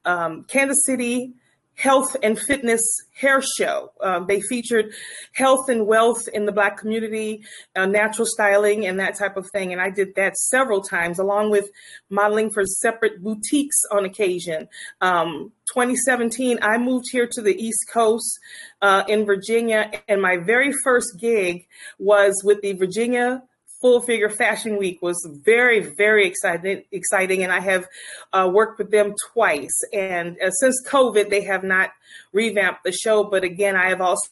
[0.05, 1.35] um, Kansas City
[1.76, 2.82] health and fitness
[3.16, 3.90] hair show.
[4.00, 4.92] Um, they featured
[5.34, 9.72] health and wealth in the Black community, uh, natural styling, and that type of thing.
[9.72, 11.70] And I did that several times, along with
[12.10, 14.68] modeling for separate boutiques on occasion.
[15.00, 18.38] Um, 2017, I moved here to the East Coast
[18.82, 21.66] uh, in Virginia, and my very first gig
[21.98, 23.42] was with the Virginia
[23.85, 26.85] Full Figure Fashion Week was very, very exciting.
[26.90, 27.87] Exciting, and I have
[28.33, 29.79] uh, worked with them twice.
[29.92, 31.90] And uh, since COVID, they have not
[32.33, 33.25] revamped the show.
[33.25, 34.27] But again, I have also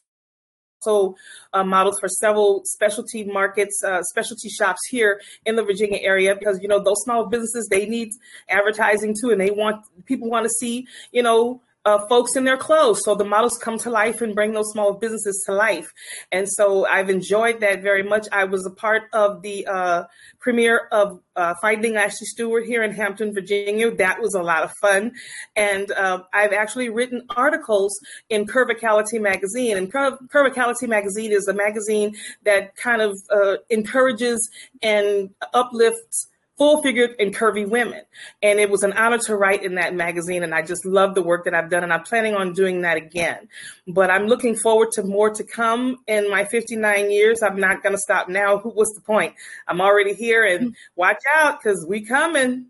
[0.84, 1.16] also
[1.52, 6.58] uh, modeled for several specialty markets, uh, specialty shops here in the Virginia area because
[6.62, 8.08] you know those small businesses they need
[8.48, 12.56] advertising too, and they want people want to see you know uh, folks in their
[12.56, 13.00] clothes.
[13.04, 15.92] So the models come to life and bring those small businesses to life.
[16.30, 18.26] And so I've enjoyed that very much.
[18.32, 20.04] I was a part of the uh,
[20.40, 23.90] premiere of uh, Finding Ashley Stewart here in Hampton, Virginia.
[23.90, 25.12] That was a lot of fun.
[25.56, 29.76] And uh, I've actually written articles in Curvicality magazine.
[29.76, 32.14] And Cur- Curvicality magazine is a magazine
[32.44, 34.50] that kind of uh, encourages
[34.82, 36.28] and uplifts
[36.62, 38.02] full figured and curvy women.
[38.40, 40.44] And it was an honor to write in that magazine.
[40.44, 41.82] And I just love the work that I've done.
[41.82, 43.48] And I'm planning on doing that again.
[43.88, 47.42] But I'm looking forward to more to come in my 59 years.
[47.42, 48.58] I'm not going to stop now.
[48.58, 49.34] What's the point?
[49.66, 52.66] I'm already here and watch out because we coming.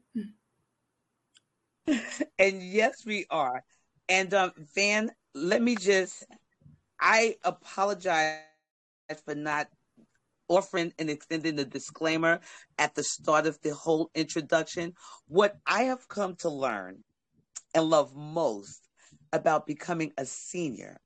[2.39, 3.65] And yes, we are.
[4.09, 6.25] And um, Van, let me just,
[7.01, 8.39] I apologize
[9.25, 9.67] for not
[10.53, 12.41] offering and extending the disclaimer
[12.79, 14.93] at the start of the whole introduction.
[15.27, 17.03] What I have come to learn
[17.75, 18.81] and love most
[19.33, 21.01] about becoming a senior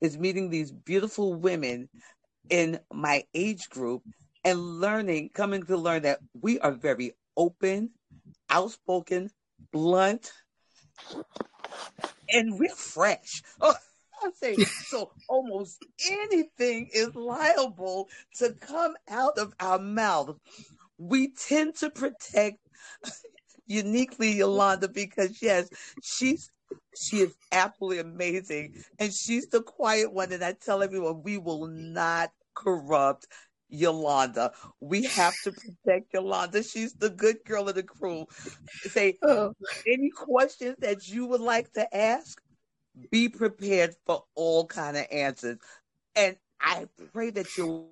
[0.00, 1.88] is meeting these beautiful women
[2.50, 4.02] in my age group
[4.44, 7.90] and learning, coming to learn that we are very open,
[8.50, 9.30] outspoken,
[9.72, 10.32] blunt,
[12.30, 13.42] and we're fresh.
[13.60, 13.74] Oh,
[14.22, 20.36] I say so almost anything is liable to come out of our mouth.
[20.98, 22.58] We tend to protect
[23.66, 25.68] uniquely Yolanda because yes,
[26.02, 26.50] she's
[26.96, 28.74] she is absolutely amazing.
[28.98, 30.32] And she's the quiet one.
[30.32, 33.26] And I tell everyone we will not corrupt
[33.68, 34.52] Yolanda.
[34.80, 36.62] We have to protect Yolanda.
[36.62, 38.26] She's the good girl of the crew.
[38.82, 39.52] Say oh.
[39.86, 42.40] any questions that you would like to ask,
[43.10, 45.58] be prepared for all kind of answers.
[46.16, 47.84] And I pray that you're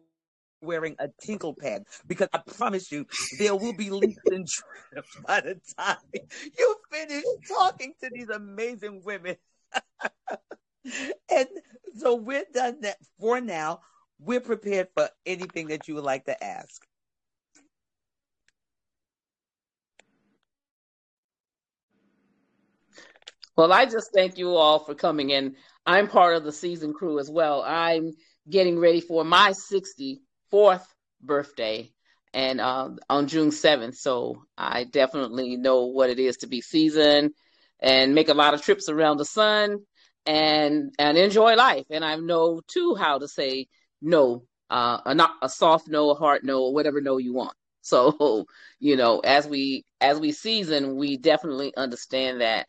[0.63, 3.07] wearing a tinkle pad because I promise you
[3.39, 5.97] there will be leaks and trips by the time
[6.59, 9.37] you finish talking to these amazing women.
[11.31, 11.49] and
[11.97, 13.81] so we're done that for now.
[14.19, 16.87] We're prepared for anything that you would like to ask.
[23.57, 25.57] Well, I just thank you all for coming in.
[25.87, 27.63] I'm part of the season crew as well.
[27.63, 28.13] I'm
[28.49, 30.85] getting ready for my 64th
[31.23, 31.91] birthday
[32.35, 33.97] and uh, on June 7th.
[33.97, 37.33] So I definitely know what it is to be seasoned
[37.81, 39.79] and make a lot of trips around the sun
[40.27, 41.87] and and enjoy life.
[41.91, 43.69] And I know too how to say
[44.03, 47.55] no, uh, a not a soft no, a hard no, or whatever no you want.
[47.83, 48.47] So
[48.81, 52.67] you know, as we as we season, we definitely understand that.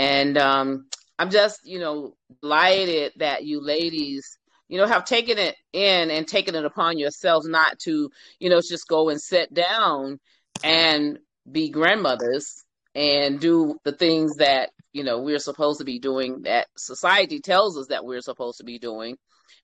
[0.00, 0.86] And um,
[1.18, 6.26] I'm just you know delighted that you ladies you know have taken it in and
[6.26, 10.18] taken it upon yourselves not to you know just go and sit down
[10.64, 11.18] and
[11.52, 16.68] be grandmothers and do the things that you know we're supposed to be doing that
[16.78, 19.18] society tells us that we're supposed to be doing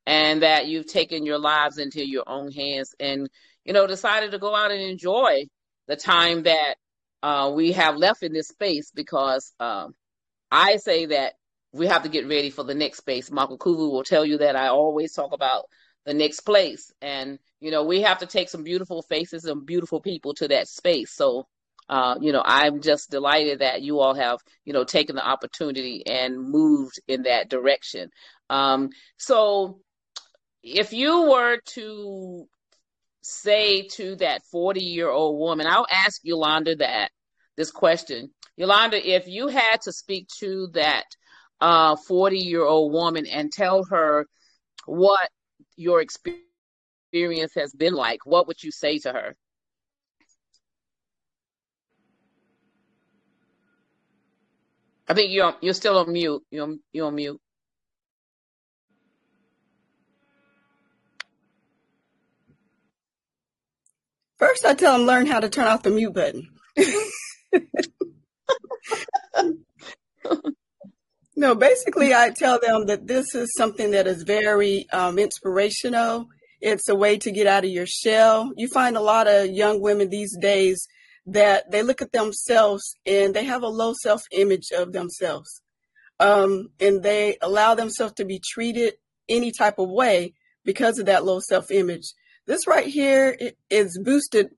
[0.05, 3.31] and that you've taken your lives into your own hands and
[3.65, 5.47] you know decided to go out and enjoy
[5.87, 6.75] the time that
[7.23, 9.95] uh, we have left in this space because um,
[10.51, 11.35] I say that
[11.73, 13.31] we have to get ready for the next space.
[13.31, 15.67] Michael Kuvu will tell you that I always talk about
[16.05, 20.01] the next place, and you know we have to take some beautiful faces and beautiful
[20.01, 21.13] people to that space.
[21.15, 21.47] So
[21.89, 26.05] uh, you know, I'm just delighted that you all have, you know, taken the opportunity
[26.07, 28.11] and moved in that direction.
[28.51, 29.81] Um, so
[30.63, 32.47] if you were to
[33.23, 37.11] say to that 40 year old woman, I'll ask Yolanda that
[37.57, 38.31] this question.
[38.57, 41.05] Yolanda, if you had to speak to that
[41.61, 44.27] 40 uh, year old woman and tell her
[44.87, 45.29] what
[45.77, 49.37] your experience has been like, what would you say to her?
[55.09, 56.43] I think you're you're still on mute.
[56.51, 57.41] You're you're on mute.
[64.39, 66.51] First, I tell them learn how to turn off the mute button.
[71.37, 76.27] no, basically, I tell them that this is something that is very um, inspirational.
[76.61, 78.53] It's a way to get out of your shell.
[78.57, 80.87] You find a lot of young women these days
[81.27, 85.63] that they look at themselves and they have a low self image of themselves.
[86.19, 88.95] Um, and they allow themselves to be treated
[89.29, 90.33] any type of way
[90.65, 92.15] because of that low self image.
[92.47, 93.37] This right here
[93.69, 94.51] is boosted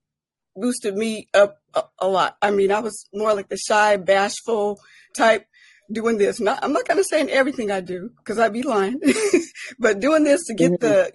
[0.55, 2.37] boosted me up a, a, lot.
[2.41, 4.79] I mean, I was more like the shy, bashful
[5.17, 5.45] type
[5.91, 6.39] doing this.
[6.39, 8.99] Not, I'm not going to say in everything I do because I'd be lying,
[9.79, 10.85] but doing this to get mm-hmm.
[10.85, 11.11] the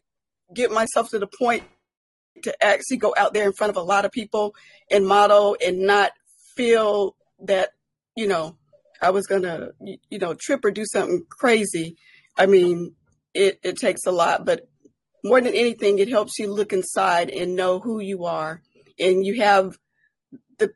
[0.53, 1.65] get myself to the point
[2.43, 4.55] to actually go out there in front of a lot of people
[4.91, 6.13] and model and not
[6.57, 7.71] feel that,
[8.17, 8.57] you know,
[9.01, 11.97] I was going to, you know, trip or do something crazy.
[12.37, 12.95] I mean,
[13.33, 14.69] it, it takes a lot, but
[15.25, 18.63] more than anything, it helps you look inside and know who you are.
[18.99, 19.79] And you have
[20.59, 20.73] the,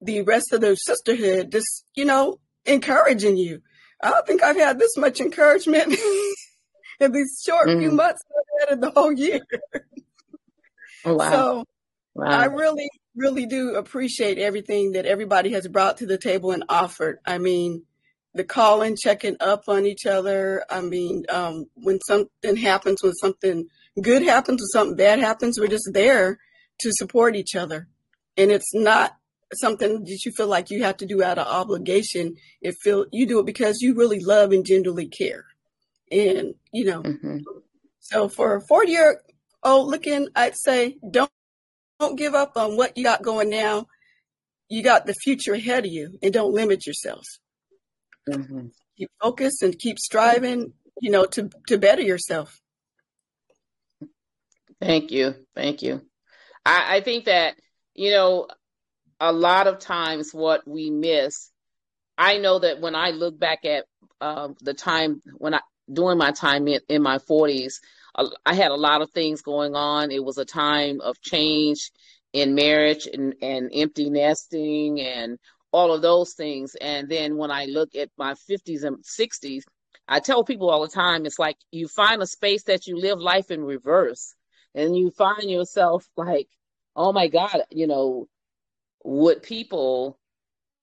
[0.00, 3.62] the rest of the sisterhood just, you know, encouraging you.
[4.02, 5.94] I don't think I've had this much encouragement
[7.00, 7.80] in these short mm-hmm.
[7.80, 9.40] few months I've had in the whole year.
[11.04, 11.30] Oh, wow.
[11.30, 11.64] So
[12.14, 12.26] wow.
[12.26, 17.18] I really, really do appreciate everything that everybody has brought to the table and offered.
[17.26, 17.84] I mean,
[18.34, 20.64] the calling, checking up on each other.
[20.70, 23.66] I mean, um, when something happens, when something
[24.00, 26.38] good happens, when something bad happens, we're just there
[26.82, 27.88] to support each other.
[28.36, 29.16] And it's not
[29.54, 32.36] something that you feel like you have to do out of obligation.
[32.60, 35.44] It feel you do it because you really love and genuinely care.
[36.10, 37.38] And you know, hmm
[38.00, 39.22] so for a 40 year
[39.62, 41.30] old looking, I'd say don't
[42.00, 43.86] don't give up on what you got going now.
[44.68, 47.40] You got the future ahead of you and don't limit yourselves.
[48.30, 48.66] hmm
[48.98, 52.60] Keep focused and keep striving, you know, to to better yourself.
[54.80, 55.34] Thank you.
[55.54, 56.02] Thank you.
[56.64, 57.56] I, I think that,
[57.94, 58.48] you know,
[59.20, 61.50] a lot of times what we miss,
[62.18, 63.84] I know that when I look back at
[64.20, 65.60] uh, the time when I,
[65.92, 67.74] during my time in, in my 40s,
[68.14, 70.10] uh, I had a lot of things going on.
[70.10, 71.90] It was a time of change
[72.32, 75.38] in marriage and, and empty nesting and
[75.72, 76.74] all of those things.
[76.80, 79.62] And then when I look at my 50s and 60s,
[80.08, 83.18] I tell people all the time, it's like you find a space that you live
[83.18, 84.34] life in reverse
[84.74, 86.48] and you find yourself like,
[86.96, 88.26] oh my God, you know,
[89.04, 90.18] would people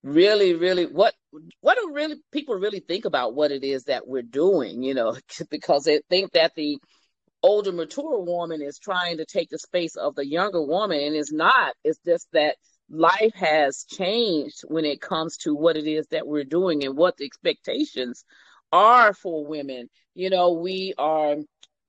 [0.04, 1.14] really, really, what,
[1.62, 5.16] what do really people really think about what it is that we're doing, you know,
[5.50, 6.78] because they think that the
[7.44, 11.32] older, mature woman is trying to take the space of the younger woman and it's
[11.32, 11.74] not.
[11.84, 12.56] It's just that
[12.90, 17.18] life has changed when it comes to what it is that we're doing and what
[17.18, 18.26] the expectations
[18.72, 19.90] are for women.
[20.16, 21.38] You know, we are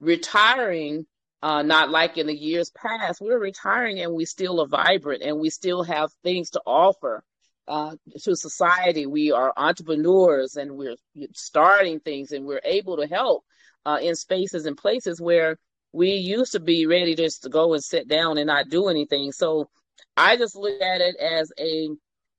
[0.00, 1.06] retiring,
[1.42, 3.20] uh, not like in the years past.
[3.20, 7.24] We're retiring and we still are vibrant and we still have things to offer
[7.66, 9.06] uh, to society.
[9.06, 10.96] We are entrepreneurs and we're
[11.34, 13.44] starting things and we're able to help
[13.86, 15.58] uh, in spaces and places where
[15.92, 19.32] we used to be ready just to go and sit down and not do anything.
[19.32, 19.70] So
[20.16, 21.90] I just look at it as a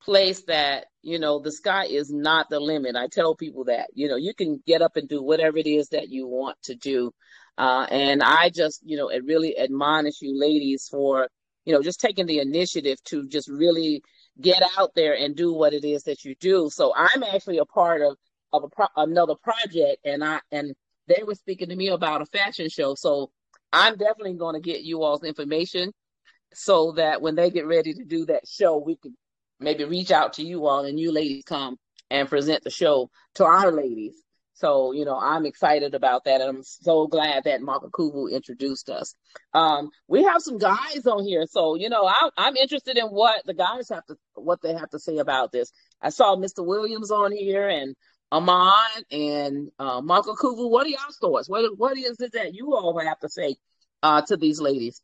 [0.04, 4.08] place that you know the sky is not the limit i tell people that you
[4.08, 7.14] know you can get up and do whatever it is that you want to do
[7.58, 11.28] uh, and i just you know it really admonish you ladies for
[11.66, 14.02] you know just taking the initiative to just really
[14.40, 17.66] get out there and do what it is that you do so i'm actually a
[17.66, 18.16] part of
[18.54, 20.74] of pro- another project and i and
[21.08, 23.30] they were speaking to me about a fashion show so
[23.74, 25.92] i'm definitely going to get you all's information
[26.54, 29.14] so that when they get ready to do that show we could
[29.60, 31.78] maybe reach out to you all and you ladies come
[32.12, 34.21] and present the show to our ladies.
[34.62, 36.40] So, you know, I'm excited about that.
[36.40, 39.16] And I'm so glad that Marco Kuvu introduced us.
[39.56, 41.48] Um, we have some guys on here.
[41.50, 44.92] So, you know, I, I'm interested in what the guys have to, what they have
[44.92, 45.72] to say about this.
[46.00, 46.64] I saw Mr.
[46.64, 47.96] Williams on here and
[48.32, 50.70] Amon and uh, Marco Kuvu.
[50.70, 51.50] What are y'all thoughts?
[51.50, 53.56] What, what is it that you all have to say
[54.04, 55.02] uh, to these ladies?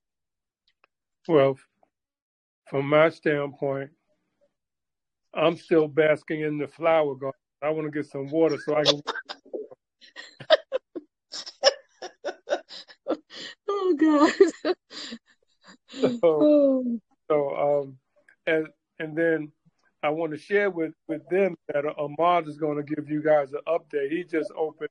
[1.28, 1.58] Well,
[2.70, 3.90] from my standpoint,
[5.34, 7.40] I'm still basking in the flower garden.
[7.64, 9.02] I want to get some water so I can.
[13.70, 14.34] oh God.
[16.22, 17.98] So, so um,
[18.46, 18.68] and
[19.00, 19.52] and then
[20.04, 23.54] I want to share with with them that Ahmad is going to give you guys
[23.54, 24.12] an update.
[24.12, 24.90] He just opened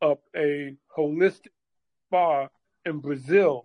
[0.00, 1.48] up a holistic
[2.06, 2.48] spa
[2.84, 3.64] in Brazil.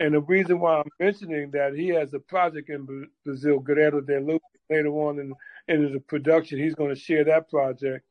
[0.00, 4.20] And the reason why I'm mentioning that he has a project in Brazil, Guerrero de
[4.20, 5.32] Luz, later on in,
[5.66, 8.04] in the production, he's going to share that project.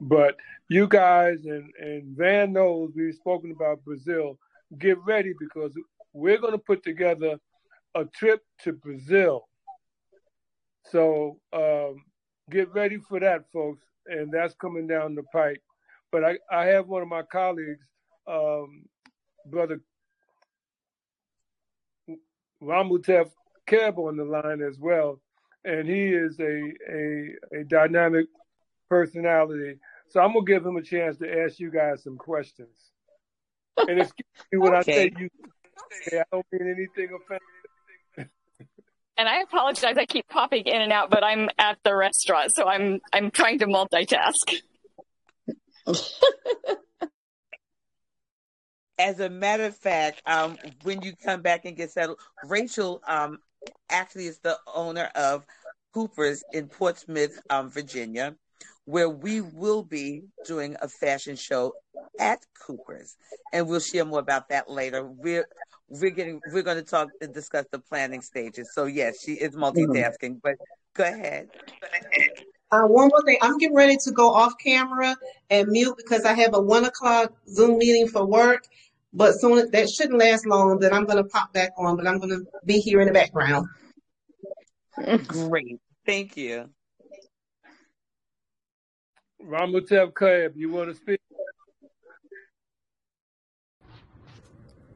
[0.00, 0.36] But
[0.68, 4.38] you guys and, and Van knows we've spoken about Brazil.
[4.78, 5.72] Get ready because
[6.12, 7.38] we're going to put together
[7.94, 9.48] a trip to Brazil.
[10.90, 12.04] So um,
[12.50, 13.82] get ready for that, folks.
[14.06, 15.62] And that's coming down the pike.
[16.12, 17.86] But I, I have one of my colleagues,
[18.26, 18.84] um,
[19.46, 19.80] Brother
[22.62, 23.30] Ramutev
[23.66, 25.20] Keb on the line as well,
[25.64, 28.26] and he is a, a a dynamic
[28.94, 29.78] personality.
[30.08, 32.76] So I'm gonna give him a chance to ask you guys some questions.
[33.76, 34.78] And excuse me when Okay.
[34.78, 35.28] I say you,
[36.12, 37.40] I don't mean anything offensive.
[39.16, 39.96] And I apologize.
[39.96, 43.60] I keep popping in and out, but I'm at the restaurant, so I'm I'm trying
[43.60, 44.32] to multitask.
[48.98, 52.18] As a matter of fact, um, when you come back and get settled,
[52.48, 53.38] Rachel um,
[53.88, 55.46] actually is the owner of
[55.92, 58.34] Cooper's in Portsmouth, um, Virginia,
[58.84, 61.74] where we will be doing a fashion show
[62.18, 63.16] at Cooper's,
[63.52, 65.04] and we'll share more about that later.
[65.04, 65.46] We're
[65.88, 68.70] we're getting we're going to talk and discuss the planning stages.
[68.72, 70.56] So yes, she is multitasking, but
[70.94, 71.48] go ahead.
[72.70, 75.16] Uh, one more thing, I'm getting ready to go off camera
[75.50, 78.64] and mute because I have a one o'clock Zoom meeting for work.
[79.12, 80.80] But soon that shouldn't last long.
[80.80, 83.12] Then I'm going to pop back on, but I'm going to be here in the
[83.12, 83.68] background.
[85.28, 86.68] Great, thank you.
[89.46, 91.20] Ramutev Keb, you want to speak?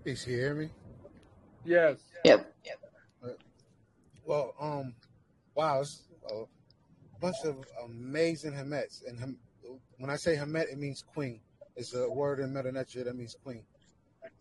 [0.04, 0.70] Is you hear me?
[1.64, 1.98] Yes.
[2.24, 2.54] Yep.
[4.24, 4.94] Well, um,
[5.54, 6.44] wow, it's a
[7.20, 9.02] bunch of amazing Hamets.
[9.06, 9.38] And Ham-
[9.98, 11.40] when I say Hamet, it means queen.
[11.76, 13.62] It's a word in Medu Neter that means queen.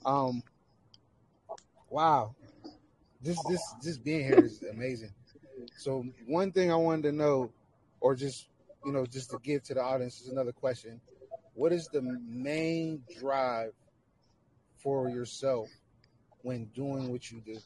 [0.06, 0.42] Um,
[1.90, 2.36] wow,
[3.22, 5.12] this this this being here is amazing.
[5.78, 7.52] So one thing I wanted to know,
[8.00, 8.48] or just
[8.86, 11.02] you know, just to give to the audience is another question.
[11.54, 13.74] What is the main drive
[14.76, 15.70] for yourself
[16.42, 17.58] when doing what you do?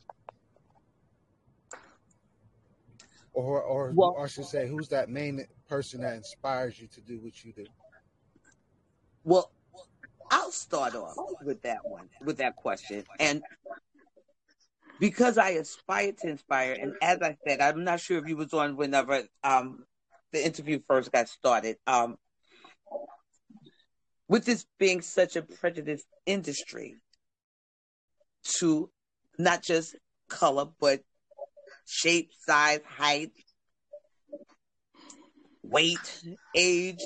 [3.34, 7.02] Or or, Well, or I should say, who's that main person that inspires you to
[7.02, 7.68] do what you do?
[9.24, 9.52] well,
[10.30, 13.06] I'll start off with that one, with that question.
[13.20, 13.44] And
[15.00, 18.54] because I aspire to inspire, and as I said, I'm not sure if you was
[18.54, 19.86] on whenever um
[20.32, 21.78] the interview first got started.
[21.88, 22.18] Um,
[24.28, 26.96] with this being such a prejudiced industry
[28.60, 28.90] to
[29.38, 29.96] not just
[30.30, 31.02] color, but
[31.86, 33.32] shape, size, height,
[35.64, 36.24] weight,
[36.56, 37.02] age,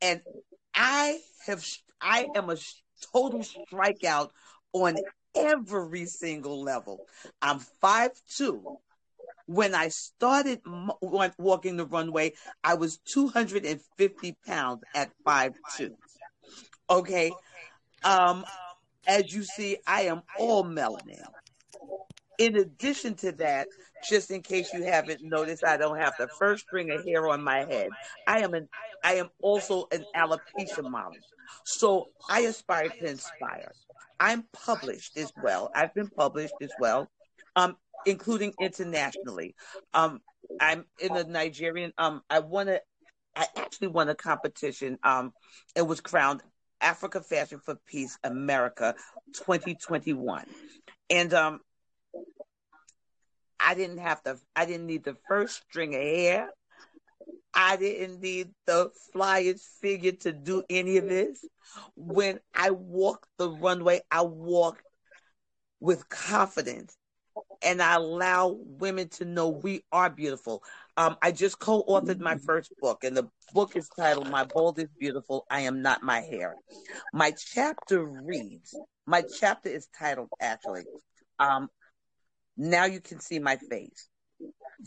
[0.00, 0.22] and
[0.74, 1.64] I have
[2.00, 2.56] I am a
[3.12, 4.30] total strikeout
[4.72, 4.96] on
[5.34, 7.04] every single level.
[7.42, 8.78] I'm five two.
[9.50, 10.60] When I started
[11.36, 15.96] walking the runway, I was 250 pounds at five two.
[16.88, 17.32] Okay.
[18.04, 18.44] Um,
[19.08, 21.24] as you see, I am all melanin.
[22.38, 23.66] In addition to that,
[24.08, 27.42] just in case you haven't noticed, I don't have the first string of hair on
[27.42, 27.88] my head.
[28.28, 28.68] I am an
[29.02, 31.18] I am also an alopecia model.
[31.64, 33.72] So I aspire to inspire.
[34.20, 35.72] I'm published as well.
[35.74, 37.10] I've been published as well,
[37.56, 37.76] um,
[38.06, 39.54] including internationally.
[39.94, 40.20] Um,
[40.60, 41.92] I'm in the Nigerian.
[41.98, 42.80] Um, I won a.
[43.36, 44.98] I actually won a competition.
[45.02, 45.32] Um,
[45.76, 46.42] it was crowned
[46.80, 48.94] Africa Fashion for Peace America
[49.34, 50.46] 2021,
[51.08, 51.60] and um,
[53.58, 54.38] I didn't have to.
[54.56, 56.48] I didn't need the first string of hair.
[57.52, 61.44] I didn't need the flyest figure to do any of this.
[61.96, 64.82] When I walk the runway, I walk
[65.80, 66.96] with confidence
[67.62, 70.62] and I allow women to know we are beautiful.
[70.96, 74.88] Um, I just co-authored my first book, and the book is titled "My Bold is
[74.98, 75.46] Beautiful.
[75.50, 76.56] I Am Not My Hair."
[77.12, 78.76] My chapter reads.
[79.06, 80.84] My chapter is titled actually.
[81.38, 81.68] Um,
[82.56, 84.08] now you can see my face.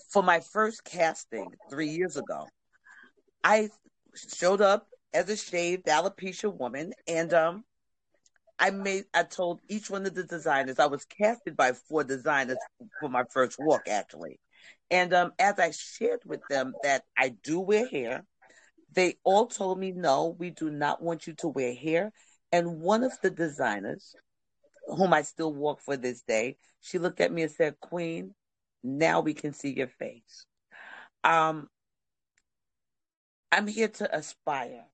[0.10, 2.48] For my first casting three years ago,
[3.44, 3.70] I
[4.36, 7.64] showed up as a shaved alopecia woman, and um,
[8.64, 9.04] I made.
[9.14, 12.60] I told each one of the designers I was casted by four designers
[12.98, 14.40] for my first walk, actually.
[14.90, 18.24] And um, as I shared with them that I do wear hair,
[18.94, 22.14] they all told me, "No, we do not want you to wear hair."
[22.54, 24.16] And one of the designers,
[24.88, 28.34] whom I still walk for this day, she looked at me and said, "Queen,
[28.82, 30.46] now we can see your face."
[31.26, 31.68] Um,
[33.52, 34.86] I'm here to aspire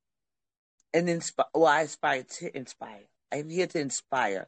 [0.91, 1.45] and inspire.
[1.53, 3.05] Well, I aspire to inspire.
[3.31, 4.47] I'm here to inspire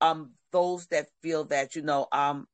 [0.00, 2.46] um those that feel that you know um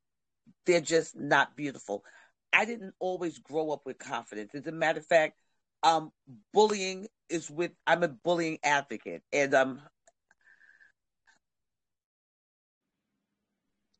[0.67, 2.05] they're just not beautiful.
[2.53, 4.55] I didn't always grow up with confidence.
[4.55, 5.39] As a matter of fact,
[5.83, 6.13] um
[6.53, 9.81] bullying is with I'm a bullying advocate and um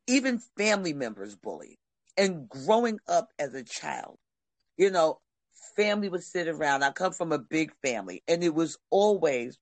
[0.07, 1.79] even family members bully.
[2.17, 4.17] And growing up as a child,
[4.77, 5.19] you know,
[5.75, 6.83] family would sit around.
[6.83, 9.57] I come from a big family, and it was always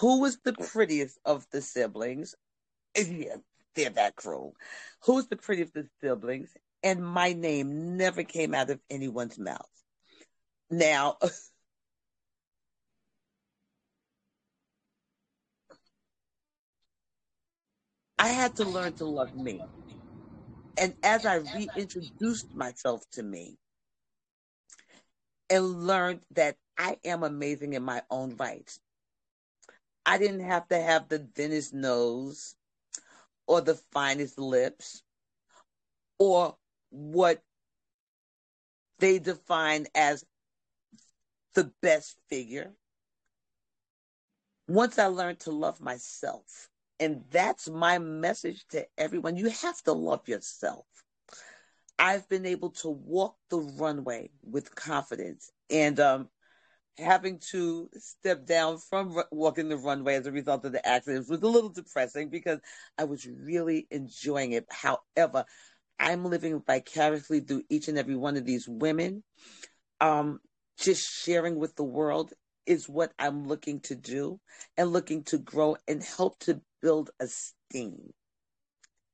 [0.00, 2.34] who was the prettiest of the siblings.
[2.96, 3.36] Yeah,
[3.74, 4.54] they're that cruel.
[5.04, 6.54] Who's the prettiest of the siblings?
[6.82, 9.68] And my name never came out of anyone's mouth.
[10.70, 11.16] Now,
[18.18, 19.62] I had to learn to love me.
[20.78, 23.56] And as I reintroduced myself to me
[25.48, 28.70] and learned that I am amazing in my own right,
[30.06, 32.54] I didn't have to have the thinnest nose
[33.46, 35.02] or the finest lips
[36.18, 36.56] or
[36.90, 37.42] what
[39.00, 40.24] they define as
[41.54, 42.72] the best figure.
[44.68, 46.68] Once I learned to love myself,
[47.00, 50.86] and that's my message to everyone you have to love yourself.
[51.98, 56.28] I've been able to walk the runway with confidence and um,
[56.98, 61.42] having to step down from walking the runway as a result of the accident was
[61.42, 62.60] a little depressing because
[62.96, 64.66] I was really enjoying it.
[64.70, 65.44] However,
[65.98, 69.22] I'm living vicariously through each and every one of these women.
[70.00, 70.40] Um,
[70.78, 72.32] just sharing with the world
[72.66, 74.40] is what I'm looking to do
[74.76, 78.12] and looking to grow and help to build esteem,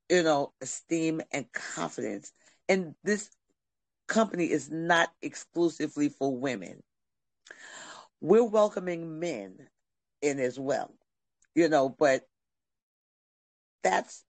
[0.09, 2.33] you know, esteem and confidence.
[2.67, 3.29] And this
[4.07, 6.81] company is not exclusively for women.
[8.21, 9.69] We're welcoming men
[10.21, 10.93] in as well,
[11.55, 12.27] you know, but
[13.83, 14.25] that's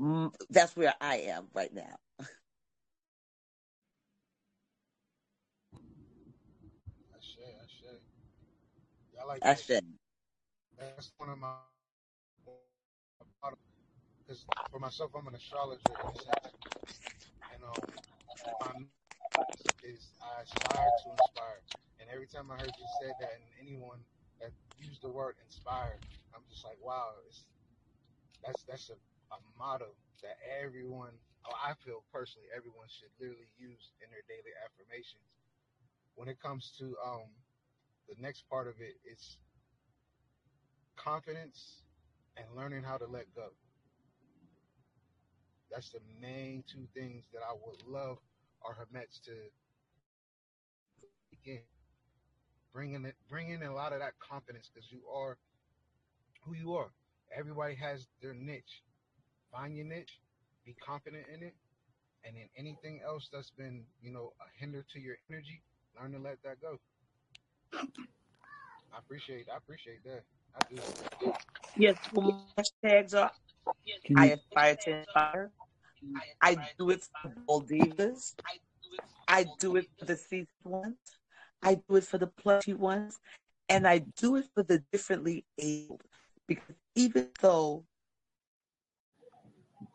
[0.00, 1.96] mm, that's where I am right now.
[7.14, 8.00] I share, I share.
[9.14, 9.54] Yeah, I like I that.
[9.54, 9.84] said,
[10.78, 11.56] That's one of my
[14.26, 16.54] because for myself, I'm an astrologer in a sense,
[17.52, 17.84] and um,
[18.60, 18.84] my
[19.82, 21.60] is I aspire to inspire.
[22.00, 24.04] And every time I heard you say that, and anyone
[24.44, 26.04] that used the word inspired,
[26.36, 27.48] I'm just like, wow, it's,
[28.44, 28.98] that's that's a,
[29.32, 31.16] a motto that everyone,
[31.48, 35.24] oh, I feel personally, everyone should literally use in their daily affirmations.
[36.14, 37.32] When it comes to um,
[38.04, 39.38] the next part of it, it's
[40.96, 41.80] confidence
[42.36, 43.48] and learning how to let go.
[45.72, 48.18] That's the main two things that I would love
[48.64, 49.32] our Hermets to
[51.30, 51.60] begin
[52.72, 55.38] bringing it, bringing a lot of that confidence because you are
[56.44, 56.90] who you are.
[57.36, 58.82] Everybody has their niche.
[59.52, 60.20] Find your niche,
[60.64, 61.54] be confident in it,
[62.24, 65.62] and then anything else that's been, you know, a hinder to your energy,
[66.00, 66.78] learn to let that go.
[68.92, 70.22] I appreciate, I appreciate that.
[70.54, 71.32] I do.
[71.76, 71.96] yes,
[72.58, 73.30] hashtags are
[74.16, 75.50] I you aspire to inspire.
[76.42, 78.34] I do it for the bold divas.
[79.28, 81.18] I do it for the seasoned ones.
[81.62, 83.18] I do it for the plushy ones.
[83.68, 86.02] And I do it for the differently abled.
[86.46, 87.84] Because even though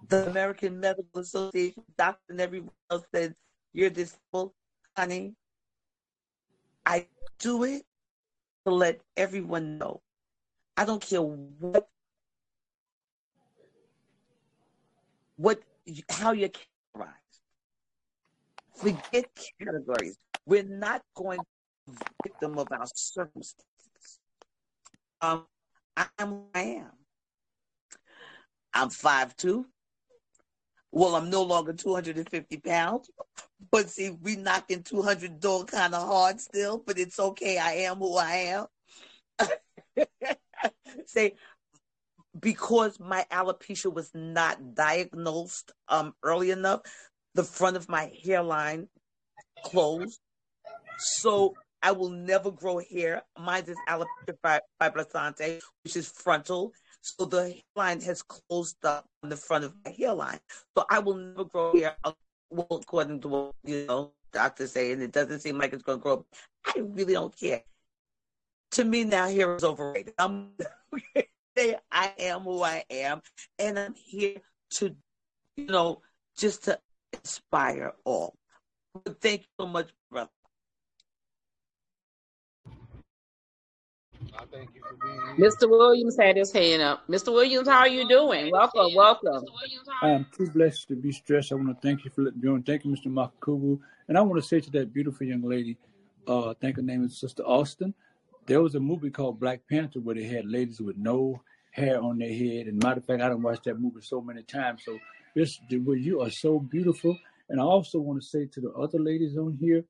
[0.10, 3.36] the American Medical Association, doctor, and everyone else said
[3.74, 4.52] you're disabled,
[4.98, 5.36] honey,
[6.86, 7.08] I
[7.40, 7.84] do it
[8.66, 10.02] to let everyone know.
[10.76, 11.88] I don't care what
[15.38, 15.62] what
[16.10, 17.40] how you're categorized.
[18.76, 20.18] Forget categories.
[20.46, 21.46] We're not going to
[21.88, 24.20] be victim of our circumstances.
[25.22, 25.46] Um,
[25.96, 26.92] I am I am.
[28.74, 29.66] I'm five two.
[30.92, 33.10] Well, I'm no longer 250 pounds,
[33.72, 37.58] but see, we knocking 200 door kind of hard still, but it's okay.
[37.58, 38.66] I am who I
[39.40, 39.48] am.
[41.06, 41.36] Say,
[42.38, 46.82] because my alopecia was not diagnosed um early enough,
[47.36, 48.88] the front of my hairline
[49.64, 50.20] closed.
[50.98, 53.24] So I will never grow hair.
[53.40, 56.74] Mine is alopecia fibrosante, which is frontal.
[57.02, 60.40] So the hairline has closed up on the front of my hairline.
[60.78, 61.96] So I will never grow hair.
[62.52, 66.00] Well, according to what you know, doctors say, and it doesn't seem like it's going
[66.00, 66.26] to grow.
[66.66, 67.64] I really don't care.
[68.72, 70.14] To me now, hair is overrated.
[70.18, 70.52] I'm
[71.92, 73.22] I am who I am,
[73.60, 74.38] and I'm here
[74.76, 74.96] to,
[75.58, 76.02] you know,
[76.38, 76.80] just to
[77.14, 78.36] inspire all.
[78.94, 80.30] But thank you so much, brother.
[84.38, 85.50] I thank you for being here.
[85.50, 85.70] Mr.
[85.70, 87.08] Williams had his hand up.
[87.08, 87.34] Mr.
[87.34, 88.52] Williams, how are you doing?
[88.52, 89.44] Welcome, welcome.
[90.02, 91.52] I am too blessed to be stressed.
[91.52, 92.64] I want to thank you for letting me on.
[92.64, 93.08] Thank you, Mr.
[93.08, 93.80] Makakubu.
[94.08, 95.78] And I want to say to that beautiful young lady,
[96.28, 97.94] uh, I think her name is Sister Austin.
[98.46, 101.42] There was a movie called Black Panther where they had ladies with no
[101.72, 102.68] hair on their head.
[102.68, 104.84] And matter of fact, I don't watch that movie so many times.
[104.86, 104.98] So
[105.36, 107.18] this, well, you are so beautiful.
[107.50, 109.84] And I also want to say to the other ladies on here,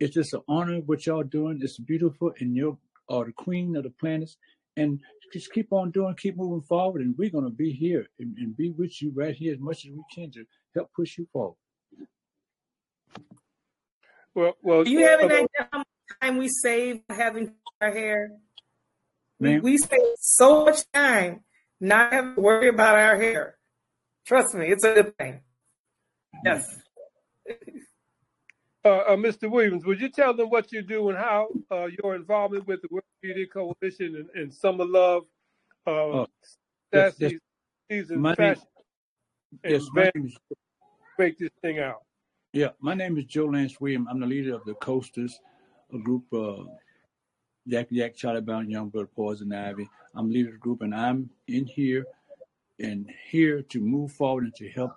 [0.00, 1.60] it's just an honor what y'all doing.
[1.62, 4.36] It's beautiful, and you are the queen of the planets.
[4.76, 5.00] And
[5.32, 8.70] just keep on doing, keep moving forward, and we're gonna be here and, and be
[8.70, 10.44] with you right here as much as we can to
[10.74, 11.56] help push you forward.
[14.34, 15.86] Well, well, Do you have uh, an idea how much
[16.20, 18.30] time we save having our hair?
[19.38, 21.44] We, Ma'am, we save so much time
[21.80, 23.58] not having to worry about our hair.
[24.26, 25.40] Trust me, it's a good thing.
[26.44, 26.66] Yes.
[28.84, 29.50] uh, uh, Mr.
[29.50, 32.88] Williams, would you tell them what you do and how uh, your involvement with the
[32.90, 35.24] World Media Coalition and, and Summer Love,
[35.86, 36.26] uh, oh,
[36.92, 37.32] yes, yes,
[37.90, 38.62] Season my Fashion,
[39.62, 40.36] and yes, my name is
[41.16, 42.02] break this thing out?
[42.52, 44.06] yeah, my name is Joe Lance Williams.
[44.10, 45.40] I'm the leader of the Coasters,
[45.92, 46.64] a group uh,
[47.66, 49.88] Yak Yak, Charlie Brown, Youngblood, Poison Ivy.
[50.14, 52.04] I'm leader of the group, and I'm in here
[52.80, 54.92] and here to move forward and to help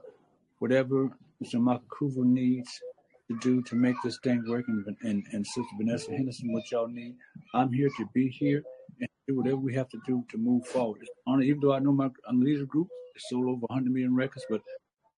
[0.59, 1.09] whatever
[1.43, 1.55] Mr.
[1.55, 2.81] Makakuva needs
[3.29, 4.65] to do to make this thing work.
[4.67, 7.15] And, and, and Sister Vanessa Henderson, what y'all need,
[7.53, 8.63] I'm here to be here
[8.99, 11.01] and do whatever we have to do to move forward.
[11.25, 14.45] Honor, even though I know my, I'm leader group, it's sold over 100 million records,
[14.49, 14.61] but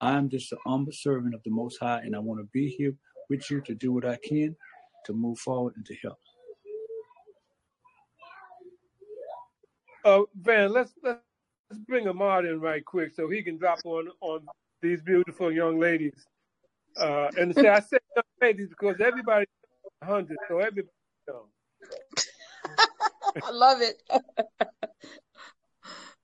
[0.01, 2.93] I'm just an humble servant of the Most High, and I want to be here
[3.29, 4.55] with you to do what I can
[5.05, 6.17] to move forward and to help.
[10.05, 11.19] Uh, Van, let's let's
[11.69, 14.45] let's bring Ahmad in right quick so he can drop on on
[14.81, 16.25] these beautiful young ladies.
[16.97, 19.45] Uh, and say I say young ladies because everybody
[20.03, 20.87] hundred, so everybody
[21.27, 21.45] young.
[23.43, 24.01] I love it.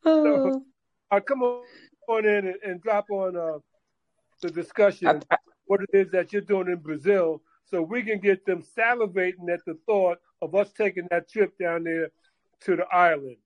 [0.06, 0.62] So
[1.10, 1.64] I come on,
[2.08, 3.58] on in and, and drop on uh,
[4.42, 5.20] the discussion
[5.66, 9.62] what it is that you're doing in Brazil, so we can get them salivating at
[9.66, 12.10] the thought of us taking that trip down there
[12.62, 13.38] to the island.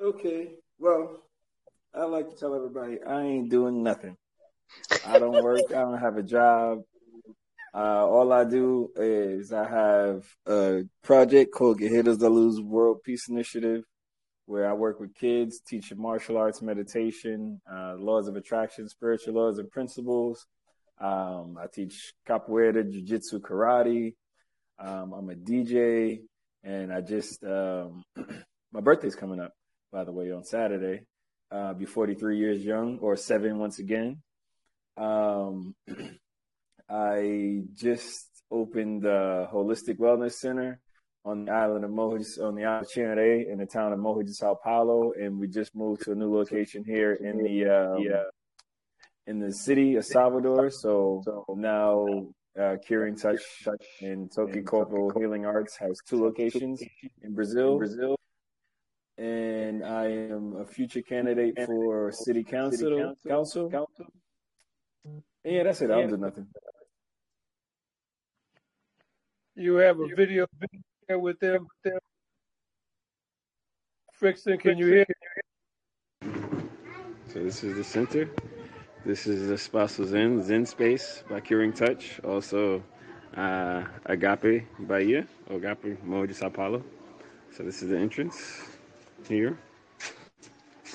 [0.00, 0.50] Okay.
[0.78, 1.24] Well,
[1.94, 4.16] I like to tell everybody I ain't doing nothing.
[5.06, 5.60] I don't work.
[5.70, 6.82] I don't have a job.
[7.72, 13.02] Uh, all I do is I have a project called Get Guerreiros da Luz World
[13.04, 13.84] Peace Initiative,
[14.46, 19.58] where I work with kids, teaching martial arts, meditation, uh, laws of attraction, spiritual laws
[19.58, 20.46] and principles.
[21.00, 24.14] Um, I teach capoeira, jiu-jitsu, karate.
[24.78, 26.22] Um, I'm a DJ,
[26.64, 28.02] and I just um,
[28.72, 29.52] my birthday's coming up,
[29.92, 31.02] by the way, on Saturday.
[31.52, 34.22] Uh, be 43 years young, or seven once again.
[35.00, 35.74] Um,
[36.90, 40.80] I just opened the holistic wellness center
[41.24, 44.22] on the island of Morro, on the island of Tinharé in the town of Morro,
[44.22, 48.04] de Sao Paulo, and we just moved to a new location here in the um,
[49.26, 50.70] in the city of Salvador.
[50.70, 52.06] So now
[52.60, 53.40] uh, Curing Touch
[54.02, 56.82] and Toque Corporal Healing Arts has two locations
[57.22, 57.78] in Brazil.
[57.78, 58.16] Brazil.
[59.16, 63.14] And I am a future candidate for city council.
[63.26, 63.70] Council.
[65.44, 65.90] Yeah, that's it.
[65.90, 66.46] I don't do nothing.
[69.56, 70.46] You have a video
[71.08, 71.66] there with them.
[74.20, 75.06] Frickson, can you hear?
[77.28, 78.30] So this is the center.
[79.04, 82.20] This is the Espaço Zen, Zen Space by Curing Touch.
[82.24, 82.82] Also,
[83.36, 86.84] uh, Agape Bahia, Agape Morro Sao Paulo.
[87.56, 88.62] So this is the entrance
[89.28, 89.58] here.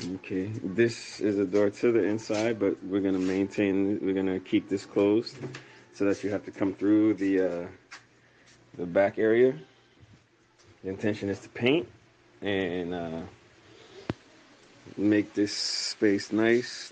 [0.04, 4.68] Okay, this is a door to the inside, but we're gonna maintain, we're gonna keep
[4.68, 5.38] this closed
[5.93, 7.68] so that you have to come through the uh,
[8.78, 9.56] the back area.
[10.84, 11.88] The intention is to paint
[12.41, 13.22] and uh,
[14.98, 16.91] make this space nice,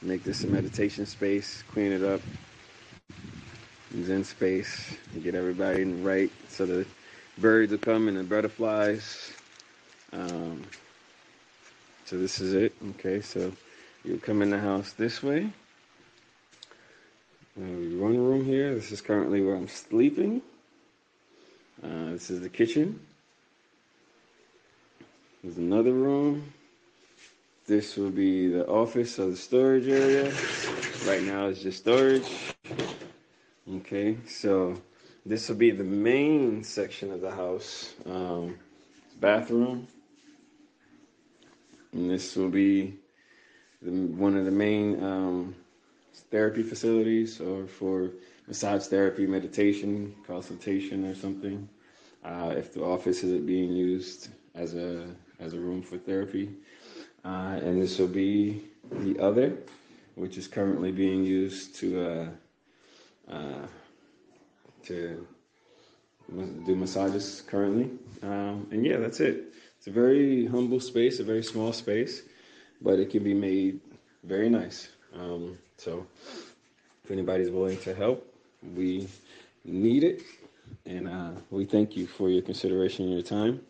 [0.00, 2.22] make this a meditation space, clean it up,
[4.02, 6.86] zen space, get everybody in right so the
[7.36, 9.30] birds will come and the butterflies.
[10.14, 10.62] Um,
[12.14, 12.72] so this is it.
[12.90, 13.50] Okay, so
[14.04, 15.50] you come in the house this way.
[17.56, 18.72] One room here.
[18.72, 20.40] This is currently where I'm sleeping.
[21.82, 23.00] Uh, this is the kitchen.
[25.42, 26.52] There's another room.
[27.66, 30.32] This will be the office or the storage area.
[31.08, 32.30] Right now it's just storage.
[33.78, 34.80] Okay, so
[35.26, 37.92] this will be the main section of the house.
[38.06, 38.56] Um,
[39.18, 39.88] bathroom.
[41.94, 42.98] And this will be
[43.80, 45.54] the, one of the main um,
[46.30, 48.10] therapy facilities or for
[48.48, 51.68] massage therapy, meditation, consultation, or something.
[52.24, 55.06] Uh, if the office isn't being used as a
[55.40, 56.50] as a room for therapy,
[57.24, 59.56] uh, and this will be the other,
[60.14, 63.66] which is currently being used to uh, uh
[64.84, 65.26] to
[66.66, 67.90] do massages currently.
[68.22, 69.52] Um, and yeah, that's it.
[69.84, 72.22] It's a very humble space, a very small space,
[72.80, 73.80] but it can be made
[74.22, 74.88] very nice.
[75.14, 76.06] Um, so
[77.04, 78.26] if anybody's willing to help,
[78.74, 79.06] we
[79.62, 80.22] need it.
[80.86, 83.60] And uh, we thank you for your consideration and your time.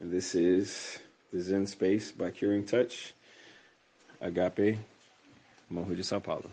[0.00, 1.00] And this is
[1.34, 3.12] the Zen Space by Curing Touch,
[4.22, 4.78] Agape,
[5.68, 6.50] Morro Sao Paulo.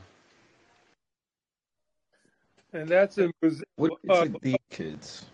[2.73, 3.63] And that's in Brazil.
[3.77, 5.25] What if we Uh, took these kids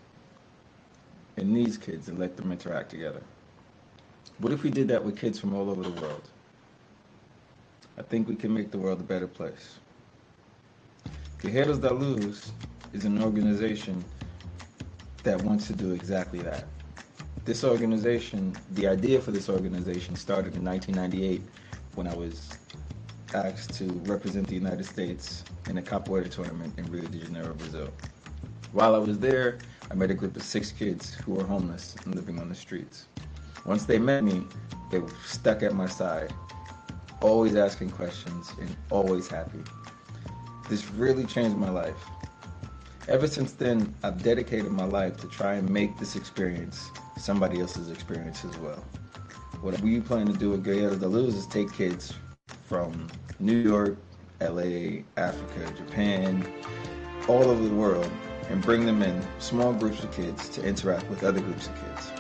[1.38, 3.24] and these kids and let them interact together?
[4.40, 6.22] What if we did that with kids from all over the world?
[7.98, 9.80] I think we can make the world a better place.
[11.40, 12.52] Guerreiros da Luz
[12.92, 14.04] is an organization
[15.24, 16.66] that wants to do exactly that.
[17.46, 21.42] This organization, the idea for this organization started in 1998
[21.96, 22.50] when I was
[23.34, 27.90] asked to represent the United States in a capoeira tournament in Rio de Janeiro, Brazil.
[28.74, 29.60] While I was there,
[29.90, 33.06] I met a group of six kids who were homeless and living on the streets.
[33.66, 34.46] Once they met me,
[34.92, 36.32] they stuck at my side,
[37.22, 39.60] always asking questions and always happy.
[40.70, 41.98] This really changed my life.
[43.08, 47.90] Ever since then, I've dedicated my life to try and make this experience somebody else's
[47.90, 48.84] experience as well.
[49.62, 52.14] What we plan to do with Guerrero de Luz is take kids
[52.68, 53.08] from
[53.40, 53.98] New York,
[54.42, 56.46] LA, Africa, Japan,
[57.28, 58.12] all over the world,
[58.50, 62.12] and bring them in small groups of kids to interact with other groups of kids.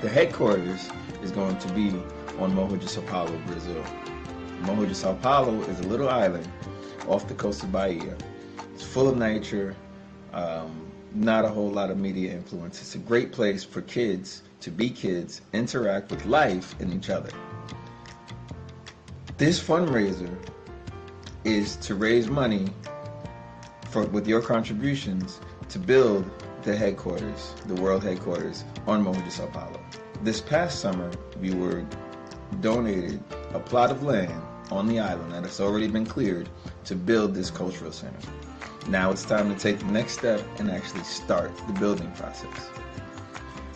[0.00, 0.88] The headquarters
[1.22, 1.92] is going to be
[2.38, 3.84] on Morro de Sao Paulo, Brazil.
[4.62, 6.48] Morro de Sao Paulo is a little island
[7.06, 8.16] off the coast of Bahia.
[8.72, 9.76] It's full of nature,
[10.32, 12.80] um, not a whole lot of media influence.
[12.80, 17.30] It's a great place for kids to be kids, interact with life and each other.
[19.36, 20.34] This fundraiser
[21.44, 22.68] is to raise money
[23.90, 26.24] for with your contributions to build
[26.62, 29.80] the headquarters, the world headquarters on Morro de Sao Paulo.
[30.22, 31.86] This past summer, we were
[32.60, 33.22] donated
[33.54, 36.48] a plot of land on the island that has already been cleared
[36.84, 38.28] to build this cultural center.
[38.88, 42.68] Now it's time to take the next step and actually start the building process.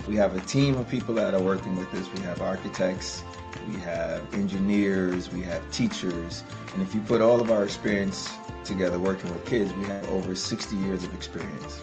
[0.07, 2.07] We have a team of people that are working with us.
[2.13, 3.25] We have architects,
[3.69, 8.31] we have engineers, we have teachers, and if you put all of our experience
[8.65, 11.81] together working with kids, we have over 60 years of experience.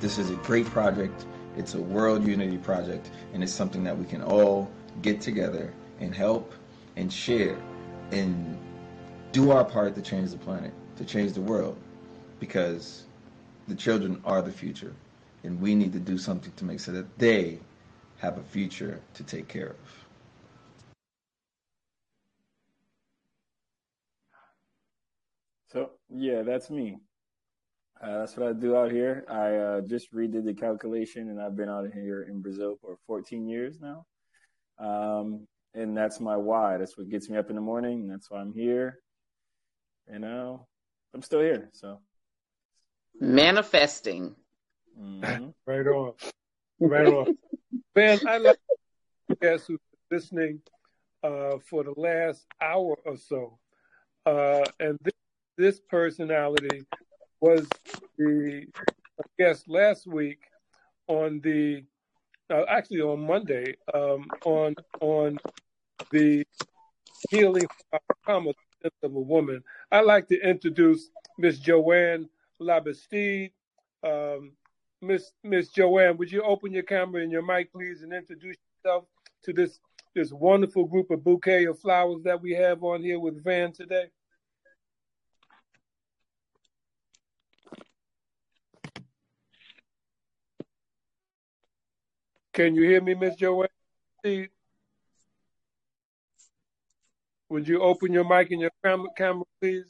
[0.00, 1.26] This is a great project.
[1.56, 4.70] It's a world unity project, and it's something that we can all
[5.02, 6.52] get together and help
[6.96, 7.58] and share
[8.12, 8.56] and
[9.32, 11.76] do our part to change the planet, to change the world,
[12.38, 13.04] because
[13.66, 14.94] the children are the future,
[15.42, 17.58] and we need to do something to make sure that they
[18.18, 19.76] have a future to take care of.
[25.72, 26.98] So yeah, that's me.
[28.00, 29.24] Uh, that's what I do out here.
[29.28, 33.48] I uh, just redid the calculation, and I've been out here in Brazil for 14
[33.48, 34.06] years now.
[34.78, 36.76] Um, and that's my why.
[36.76, 38.06] That's what gets me up in the morning.
[38.06, 39.00] That's why I'm here.
[40.10, 40.66] You know,
[41.12, 41.70] I'm still here.
[41.72, 41.98] So
[43.20, 44.36] manifesting.
[44.98, 45.48] Mm-hmm.
[45.66, 46.12] right on,
[46.80, 47.36] right on.
[47.96, 48.58] Man, I like
[49.40, 49.80] guys who's
[50.10, 50.60] listening
[51.24, 53.58] uh, for the last hour or so,
[54.24, 55.14] uh, and this,
[55.56, 56.84] this personality
[57.40, 57.68] was
[58.16, 58.66] the
[59.38, 60.40] guest last week
[61.06, 61.84] on the
[62.50, 65.38] uh, actually on Monday um, on on
[66.10, 66.44] the
[67.30, 67.66] healing
[68.24, 69.62] trauma of a woman.
[69.90, 72.28] I'd like to introduce Miss Joanne
[72.60, 73.52] Labastide.
[74.02, 74.52] Um,
[75.00, 79.04] Miss Miss Joanne, would you open your camera and your mic, please, and introduce yourself
[79.44, 79.78] to this
[80.14, 84.06] this wonderful group of bouquet of flowers that we have on here with Van today?
[92.58, 93.68] Can you hear me, Miss Joanne?
[97.50, 99.84] Would you open your mic and your camera, camera please?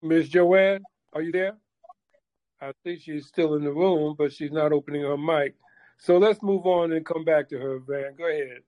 [0.00, 1.58] Miss Joanne, are you there?
[2.62, 5.54] I think she's still in the room, but she's not opening her mic.
[5.98, 8.14] So let's move on and come back to her, Van.
[8.16, 8.62] Go ahead.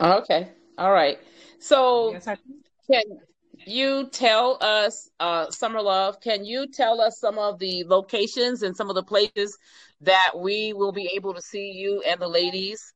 [0.00, 0.52] Okay.
[0.78, 1.18] All right.
[1.58, 2.28] So yes,
[2.90, 3.02] can
[3.66, 8.76] you tell us, uh, Summer Love, can you tell us some of the locations and
[8.76, 9.56] some of the places
[10.02, 12.92] that we will be able to see you and the ladies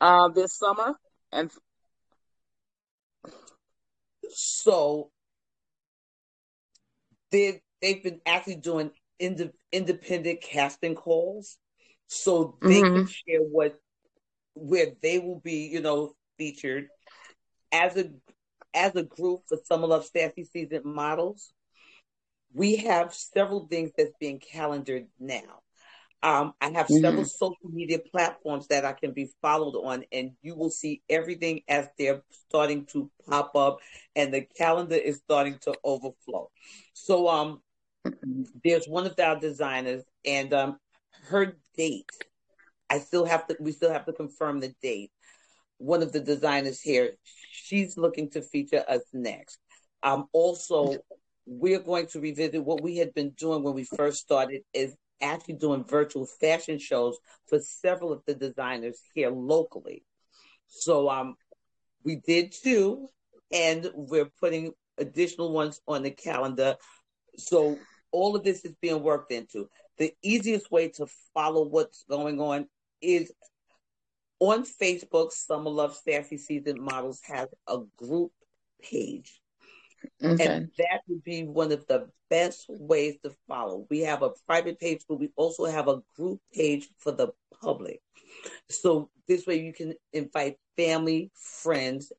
[0.00, 0.94] uh, this summer?
[1.32, 1.50] And
[4.30, 5.10] so
[7.30, 11.58] they they've been actually doing ind- independent casting calls,
[12.06, 12.96] so they mm-hmm.
[12.96, 13.76] can share what
[14.54, 16.88] where they will be, you know, featured
[17.72, 18.10] as a
[18.74, 21.52] as a group for Summer Love Sassy Season models.
[22.52, 25.60] We have several things that's being calendared now.
[26.22, 27.02] Um, I have mm-hmm.
[27.02, 31.60] several social media platforms that I can be followed on, and you will see everything
[31.68, 33.80] as they're starting to pop up,
[34.16, 36.50] and the calendar is starting to overflow.
[36.94, 37.60] So, um,
[38.64, 40.78] there's one of our designers, and um,
[41.24, 42.10] her date.
[42.88, 43.56] I still have to.
[43.60, 45.10] We still have to confirm the date.
[45.78, 47.12] One of the designers here,
[47.50, 49.58] she's looking to feature us next.
[50.02, 50.96] Um, also,
[51.46, 54.62] we're going to revisit what we had been doing when we first started.
[54.72, 57.16] Is actually doing virtual fashion shows
[57.48, 60.04] for several of the designers here locally.
[60.68, 61.36] So um,
[62.04, 63.08] we did two,
[63.52, 66.76] and we're putting additional ones on the calendar.
[67.36, 67.78] So
[68.12, 69.68] all of this is being worked into.
[69.98, 72.66] The easiest way to follow what's going on
[73.00, 73.32] is
[74.40, 75.32] on Facebook.
[75.32, 78.32] Summer Love Sassy Season Models has a group
[78.82, 79.40] page.
[80.22, 80.46] Okay.
[80.46, 83.86] And that would be one of the best ways to follow.
[83.90, 87.28] We have a private page, but we also have a group page for the
[87.62, 88.00] public.
[88.68, 92.12] So this way you can invite family, friends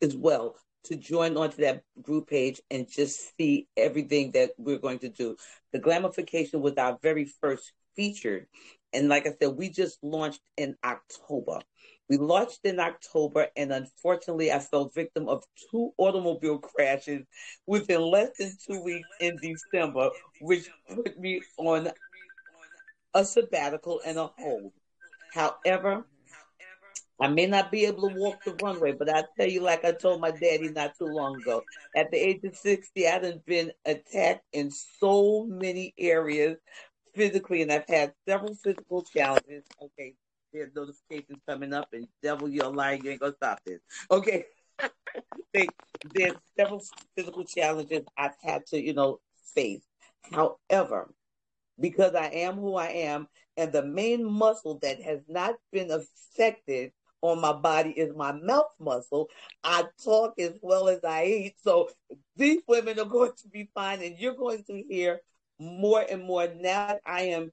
[0.00, 5.00] as well to join onto that group page and just see everything that we're going
[5.00, 5.36] to do.
[5.72, 8.46] The glamification was our very first featured.
[8.92, 11.60] And like I said, we just launched in October.
[12.08, 17.22] We launched in October, and unfortunately, I fell victim of two automobile crashes
[17.66, 20.10] within less than two weeks in December,
[20.40, 21.90] which put me on
[23.12, 24.72] a sabbatical and a hold.
[25.32, 26.04] However,
[27.18, 29.92] I may not be able to walk the runway, but I tell you, like I
[29.92, 31.64] told my daddy not too long ago,
[31.94, 36.58] at the age of 60, I've been attacked in so many areas
[37.16, 39.64] physically, and I've had several physical challenges.
[39.82, 40.14] Okay,
[40.52, 43.80] there's notifications coming up, and devil, you're lying, you ain't gonna stop this.
[44.10, 44.44] Okay.
[46.14, 46.82] there's several
[47.16, 49.20] physical challenges I've had to, you know,
[49.54, 49.82] face.
[50.30, 51.10] However,
[51.80, 56.92] because I am who I am, and the main muscle that has not been affected
[57.22, 59.28] on my body is my mouth muscle.
[59.64, 61.54] I talk as well as I eat.
[61.62, 61.88] So
[62.36, 65.20] these women are going to be fine, and you're going to hear
[65.58, 67.50] more and more now that I am,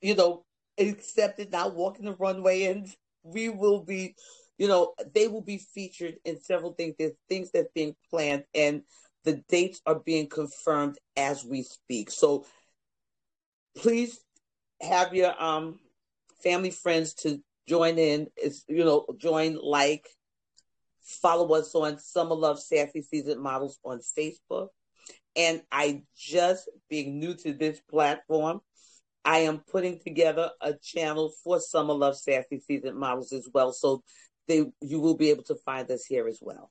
[0.00, 0.44] you know,
[0.78, 2.88] accepted, now walking the runway, and
[3.22, 4.14] we will be,
[4.58, 6.94] you know, they will be featured in several things.
[6.98, 8.82] There's things that's being planned, and
[9.24, 12.10] the dates are being confirmed as we speak.
[12.10, 12.44] So
[13.76, 14.18] please
[14.80, 15.78] have your um
[16.42, 18.26] family friends to join in.
[18.36, 20.08] It's you know, join, like,
[21.02, 24.68] follow us on Summer Love Sassy Season Models on Facebook.
[25.36, 28.60] And I just being new to this platform,
[29.24, 33.72] I am putting together a channel for Summer Love Sassy Season Models as well.
[33.72, 34.02] So
[34.48, 36.70] they you will be able to find us here as well.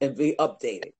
[0.00, 0.92] And be updated.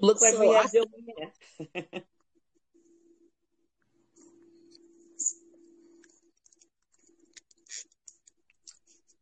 [0.00, 2.02] Looks like So we I have Joanne.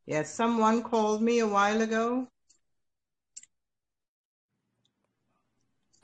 [0.07, 2.29] Yes, someone called me a while ago.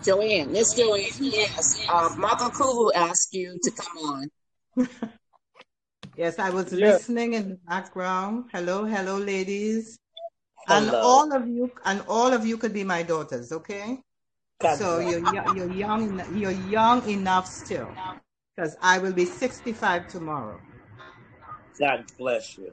[0.04, 1.86] Joanne, Miss Joanne, yes.
[1.88, 4.30] Uh, Mother Kulu asked you to come on.
[6.16, 6.88] Yes, I was Yeah.
[6.88, 8.50] listening in the background.
[8.52, 9.98] Hello, hello, ladies.
[10.68, 13.98] And all of you, and all of you could be my daughters, okay?
[14.60, 15.10] God So bless.
[15.22, 17.94] you're you're young, en- you're young enough still,
[18.54, 20.60] because I will be 65 tomorrow.
[21.80, 22.72] God bless you.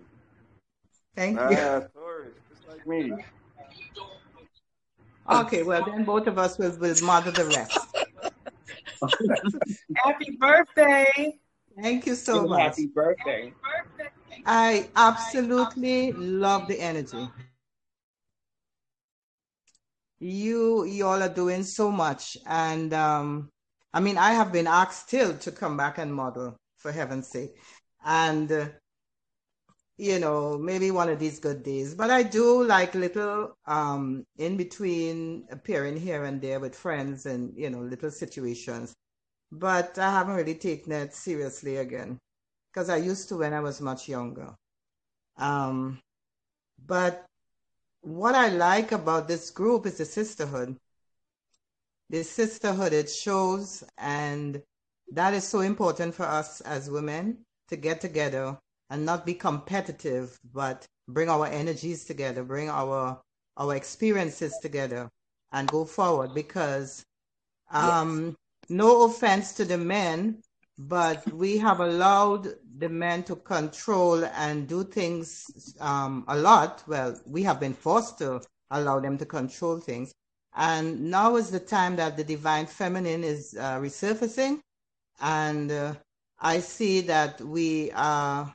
[1.15, 1.57] Thank you.
[1.57, 3.13] Ah, Taurus, just like me.
[5.29, 7.87] Okay, well then both of us will, will mother the rest.
[9.95, 11.39] Happy birthday.
[11.81, 12.61] Thank you so much.
[12.61, 13.53] happy birthday.
[14.45, 17.29] I absolutely love the energy.
[20.19, 23.49] You you all are doing so much, and um,
[23.93, 27.55] I mean I have been asked still to come back and model for heaven's sake,
[28.03, 28.67] and uh,
[29.99, 31.93] you know maybe one of these good days.
[31.93, 37.53] But I do like little um in between appearing here and there with friends and
[37.57, 38.95] you know little situations.
[39.51, 42.17] But I haven't really taken it seriously again
[42.71, 44.55] because I used to when I was much younger.
[45.37, 45.99] Um,
[46.85, 47.25] but
[48.01, 50.77] what I like about this group is the sisterhood.
[52.09, 54.61] The sisterhood it shows, and
[55.11, 58.57] that is so important for us as women to get together
[58.89, 63.21] and not be competitive, but bring our energies together, bring our
[63.57, 65.09] our experiences together,
[65.51, 66.33] and go forward.
[66.33, 67.03] Because,
[67.71, 68.35] um,
[68.69, 70.41] no offense to the men,
[70.77, 76.83] but we have allowed the men to control and do things um, a lot.
[76.87, 80.13] Well, we have been forced to allow them to control things.
[80.55, 84.59] And now is the time that the divine feminine is uh, resurfacing.
[85.19, 85.95] And uh,
[86.39, 88.53] I see that we are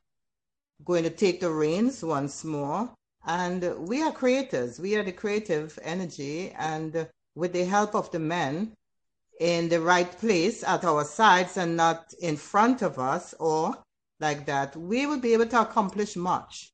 [0.85, 2.91] going to take the reins once more.
[3.27, 4.79] And we are creators.
[4.79, 6.51] We are the creative energy.
[6.59, 8.75] And with the help of the men,
[9.41, 13.77] in the right place at our sides and not in front of us or
[14.21, 16.73] like that, we will be able to accomplish much.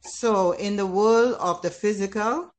[0.00, 2.50] So, in the world of the physical,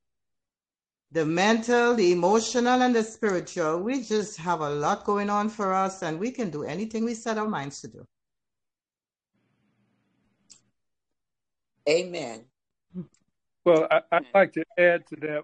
[1.11, 5.73] the mental, the emotional, and the spiritual, we just have a lot going on for
[5.73, 8.05] us and we can do anything we set our minds to do.
[11.87, 12.45] Amen.
[13.65, 15.43] Well, I, I'd like to add to that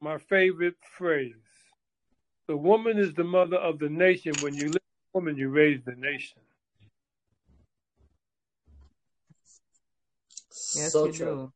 [0.00, 1.34] my favorite phrase.
[2.48, 4.34] The woman is the mother of the nation.
[4.40, 6.38] When you live a woman, you raise the nation.
[10.50, 11.26] Yes, So you true.
[11.26, 11.52] do.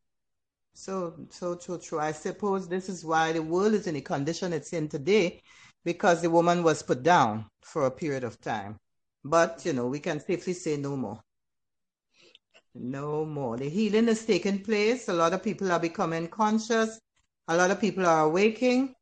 [0.75, 1.99] So, so true, true.
[1.99, 5.43] I suppose this is why the world is in the condition it's in today,
[5.85, 8.79] because the woman was put down for a period of time.
[9.25, 11.21] But, you know, we can safely say no more.
[12.75, 13.57] No more.
[13.57, 15.09] The healing is taking place.
[15.09, 17.01] A lot of people are becoming conscious.
[17.49, 18.95] A lot of people are awaking.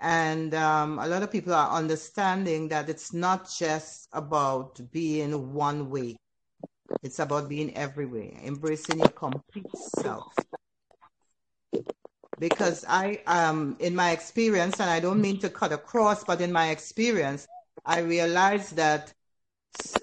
[0.00, 5.88] And um, a lot of people are understanding that it's not just about being one
[5.88, 6.16] way,
[7.02, 10.34] it's about being everywhere, embracing your complete self.
[12.38, 16.52] Because I, um, in my experience, and I don't mean to cut across, but in
[16.52, 17.46] my experience,
[17.86, 19.14] I realized that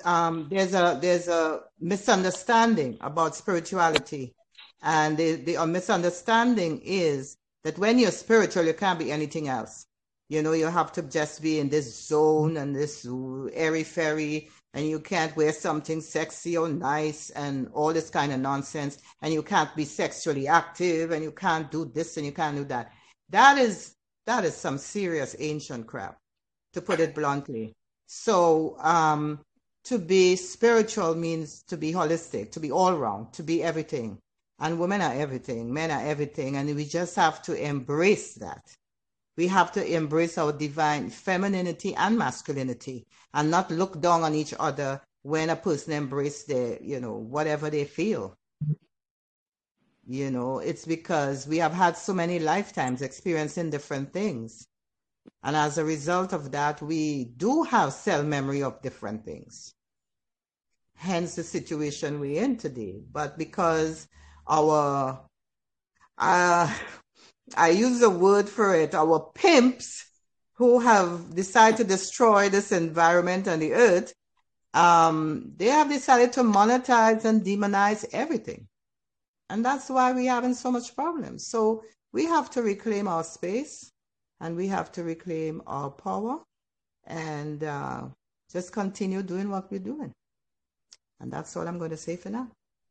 [0.03, 4.33] um, there's a there's a misunderstanding about spirituality,
[4.81, 9.85] and the, the misunderstanding is that when you're spiritual, you can't be anything else.
[10.29, 13.05] You know, you have to just be in this zone and this
[13.53, 18.39] airy fairy, and you can't wear something sexy or nice and all this kind of
[18.39, 22.57] nonsense, and you can't be sexually active, and you can't do this and you can't
[22.57, 22.91] do that.
[23.29, 23.95] That is
[24.25, 26.17] that is some serious ancient crap,
[26.73, 27.73] to put it bluntly.
[28.07, 29.39] So, um,
[29.85, 34.19] to be spiritual means to be holistic, to be all round, to be everything.
[34.59, 38.63] And women are everything, men are everything, and we just have to embrace that.
[39.35, 44.53] We have to embrace our divine femininity and masculinity and not look down on each
[44.59, 48.37] other when a person embraces their, you know, whatever they feel.
[50.05, 54.67] You know, it's because we have had so many lifetimes experiencing different things.
[55.43, 59.73] And as a result of that, we do have cell memory of different things.
[60.95, 63.01] Hence the situation we're in today.
[63.11, 64.07] But because
[64.47, 65.21] our,
[66.17, 66.73] uh,
[67.57, 70.05] I use a word for it, our pimps
[70.53, 74.13] who have decided to destroy this environment and the earth,
[74.73, 78.67] um, they have decided to monetize and demonize everything.
[79.49, 81.47] And that's why we're having so much problems.
[81.47, 83.92] So we have to reclaim our space
[84.43, 86.39] and we have to reclaim our power
[87.07, 88.01] and uh,
[88.51, 90.11] just continue doing what we're doing.
[91.21, 92.49] And that's all I'm going to say for now.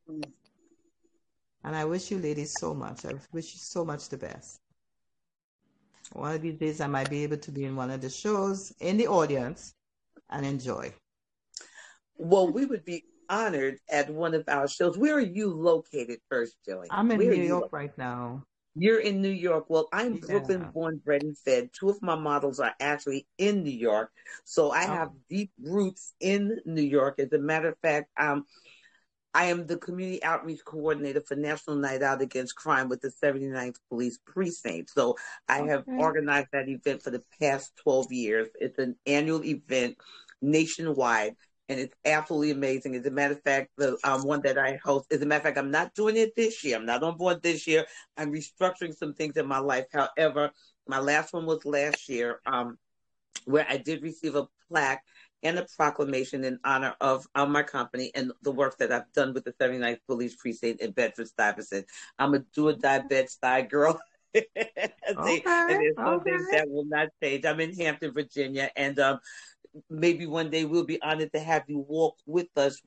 [0.09, 3.05] And I wish you ladies so much.
[3.05, 4.61] I wish you so much the best.
[6.15, 8.73] One of these days, I might be able to be in one of the shows
[8.81, 9.75] in the audience
[10.31, 10.93] and enjoy.
[12.17, 14.97] Well, we would be honored at one of our shows.
[14.97, 16.89] Where are you located first, Joey?
[16.91, 18.43] I'm in Where New York right now.
[18.75, 19.67] You're in New York.
[19.69, 20.21] Well, I'm Yeah.
[20.27, 21.71] Brooklyn born, bred, and fed.
[21.73, 24.13] Two of my models are actually in New York.
[24.45, 27.19] So I have Oh, deep roots in New York.
[27.19, 28.47] As a matter of fact, um,
[29.35, 33.79] I am the community outreach coordinator for National Night Out Against Crime with the 79th
[33.89, 34.91] Police Precinct.
[34.91, 35.17] So
[35.49, 38.49] I have organized that event for the past 12 years.
[38.61, 39.97] It's an annual event
[40.43, 41.37] nationwide.
[41.69, 42.97] And it's absolutely amazing.
[42.97, 45.43] As a matter of fact, the um, one that I host, as a matter of
[45.45, 46.77] fact, I'm not doing it this year.
[46.77, 47.87] I'm not on board this year.
[48.17, 49.87] I'm restructuring some things in my life.
[49.93, 50.51] However,
[50.87, 52.79] my last one was last year, um,
[53.45, 55.03] where I did receive a plaque
[55.43, 59.35] and a proclamation in honor of um, my company and the work that I've done
[59.35, 61.87] with the 79th Police Precinct in Bedford Stuyvesant.
[62.19, 64.01] I'm a do or die Bed Stuy girl.
[64.35, 67.45] Okay, and there's some things that will not change.
[67.45, 69.19] I'm in Hampton, Virginia, and um,
[69.89, 72.81] maybe one day we'll be honored to have you walk with us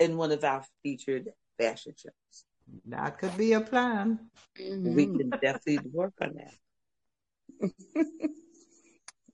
[0.00, 2.44] in one of our featured fashion shows.
[2.86, 4.18] That could be a plan.
[4.58, 5.18] We mm-hmm.
[5.18, 7.70] can definitely work on that.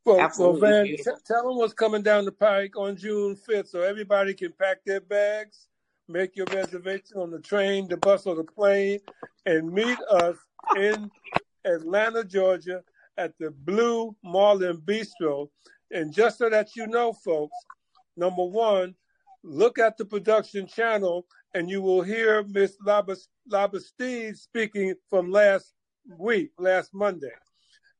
[0.05, 3.69] Well, well, Absolutely Van, t- tell them what's coming down the pike on June 5th
[3.69, 5.69] so everybody can pack their bags,
[6.09, 9.01] make your reservation on the train, the bus, or the plane,
[9.45, 10.37] and meet us
[10.77, 11.11] in
[11.67, 12.83] Atlanta, Georgia
[13.19, 15.51] at the Blue Marlin Bistro.
[15.93, 17.57] And just so that you know, folks,
[18.17, 18.95] number one,
[19.43, 25.75] look at the production channel and you will hear Miss Labastide speaking from last
[26.19, 27.33] week, last Monday.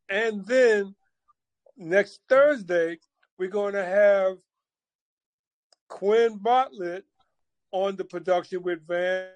[0.09, 0.95] And then
[1.77, 2.99] next Thursday,
[3.39, 4.37] we're going to have
[5.89, 7.05] Quinn Bartlett
[7.73, 9.29] on the production with Van.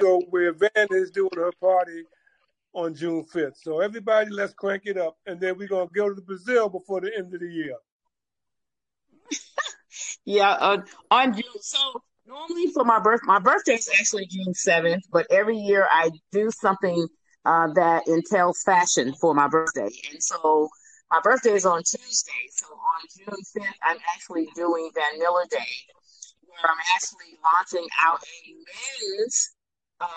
[0.00, 2.04] So where Van is doing her party
[2.76, 3.56] on June 5th.
[3.56, 5.16] So everybody, let's crank it up.
[5.26, 7.76] And then we're to go to Brazil before the end of the year.
[10.26, 10.78] Yeah, uh,
[11.10, 11.44] on June.
[11.60, 11.78] So
[12.26, 16.50] normally for my birth, my birthday is actually June seventh, but every year I do
[16.50, 17.06] something
[17.44, 20.68] uh, that entails fashion for my birthday, and so
[21.12, 22.32] my birthday is on Tuesday.
[22.50, 25.58] So on June fifth, I'm actually doing Van Miller Day,
[26.42, 28.52] where I'm actually launching out a
[29.14, 29.54] men's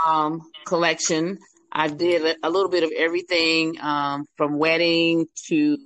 [0.06, 1.38] um, collection.
[1.72, 5.78] I did a, little bit of everything um, from wedding to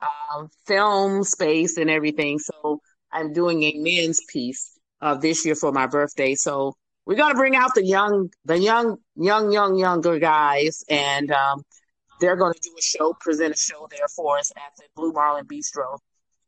[0.00, 2.38] um, film space and everything.
[2.38, 2.80] So
[3.12, 6.34] I'm doing a men's piece uh, this year for my birthday.
[6.34, 6.74] So
[7.06, 11.62] we're gonna bring out the young, the young, young, young, younger guys, and um,
[12.20, 15.46] they're gonna do a show, present a show there for us at the Blue Marlin
[15.46, 15.98] Bistro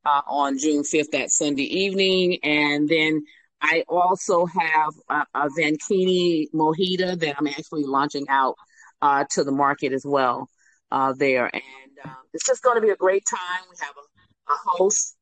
[0.04, 2.38] uh, on June 5th, that Sunday evening.
[2.42, 3.22] And then
[3.60, 8.54] I also have a, a Vankini Mojita that I'm actually launching out
[9.02, 10.48] uh, to the market as well
[10.90, 11.46] uh, there.
[11.46, 11.62] And
[12.04, 13.62] uh, it's just going to be a great time.
[13.70, 15.16] We have a, a host,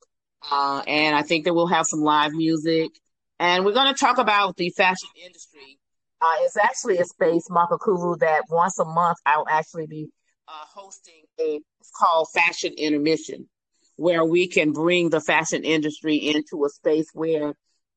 [0.51, 2.91] uh, and I think that we'll have some live music.
[3.39, 5.79] And we're going to talk about the fashion industry.
[6.21, 10.09] Uh, it's actually a space, Makakuru, that once a month I'll actually be
[10.49, 13.49] uh, hosting a it's called Fashion Intermission,
[13.97, 17.55] where we can bring the fashion industry into a space where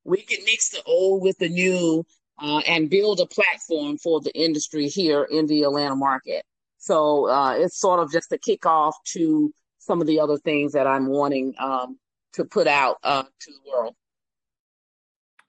[0.10, 2.06] we can mix the old with the new
[2.42, 6.44] uh, and build a platform for the industry here in the Atlanta market.
[6.78, 10.88] So uh, it's sort of just a kickoff to some of the other things that
[10.88, 12.00] I'm wanting um,
[12.34, 13.96] to put out uh, to the world.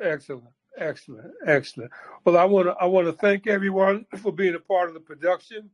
[0.01, 0.45] Excellent,
[0.77, 1.91] excellent, excellent.
[2.25, 5.01] Well, I want to I want to thank everyone for being a part of the
[5.01, 5.71] production.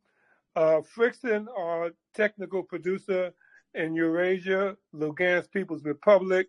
[0.55, 3.33] Uh, Frickson, our technical producer
[3.75, 6.47] in Eurasia, Lugansk People's Republic.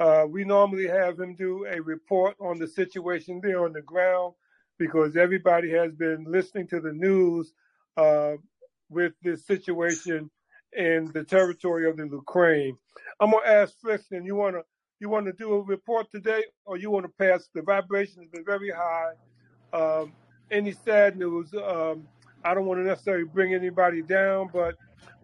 [0.00, 4.34] Uh, we normally have him do a report on the situation there on the ground
[4.78, 7.52] because everybody has been listening to the news
[7.96, 8.32] uh,
[8.88, 10.30] with this situation
[10.72, 12.76] in the territory of the Ukraine.
[13.20, 14.62] I'm gonna ask Frickson, you wanna
[14.98, 17.48] you wanna do a report today, or you wanna pass?
[17.54, 19.12] The vibration has been very high.
[19.72, 20.12] Um,
[20.50, 21.52] any sad news?
[21.54, 22.06] Um,
[22.44, 24.76] I don't want to necessarily bring anybody down, but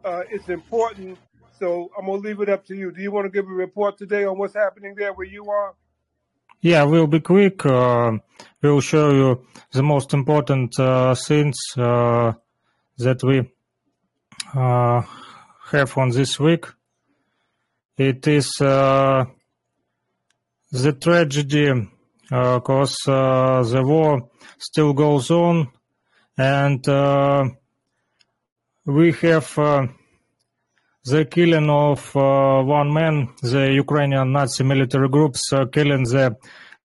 [0.05, 1.19] uh, it's important.
[1.59, 2.93] So I'm gonna leave it up to you.
[2.93, 5.75] Do you want to give a report today on what's happening there where you are?
[6.61, 7.65] Yeah, we'll be quick.
[7.65, 8.19] Uh,
[8.63, 12.33] we'll show you the most important uh, things uh,
[12.99, 13.49] that we
[14.55, 15.03] uh,
[15.71, 16.67] have on this week.
[17.97, 19.25] It is uh,
[20.73, 21.89] the tragedy
[22.29, 24.29] because the war
[24.59, 25.69] still goes on
[26.37, 26.85] and
[28.85, 29.98] we have
[31.11, 36.37] the killing of uh, one man, the Ukrainian Nazi military groups uh, killing the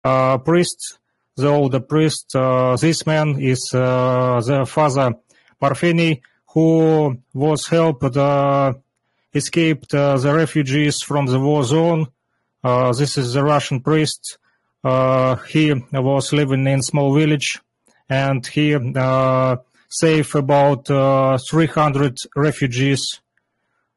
[0.04, 1.00] uh, priest,
[1.36, 2.36] the older priest.
[2.36, 5.16] Uh, this man is uh, the father
[5.62, 6.22] Parfeni,
[6.54, 8.74] who was helped uh,
[9.34, 12.08] escaped the refugees from the war zone.
[12.98, 14.38] this is the Russian priest.
[15.54, 17.60] he was living in a small village
[18.10, 18.78] and he
[19.90, 23.23] saved about 300 refugees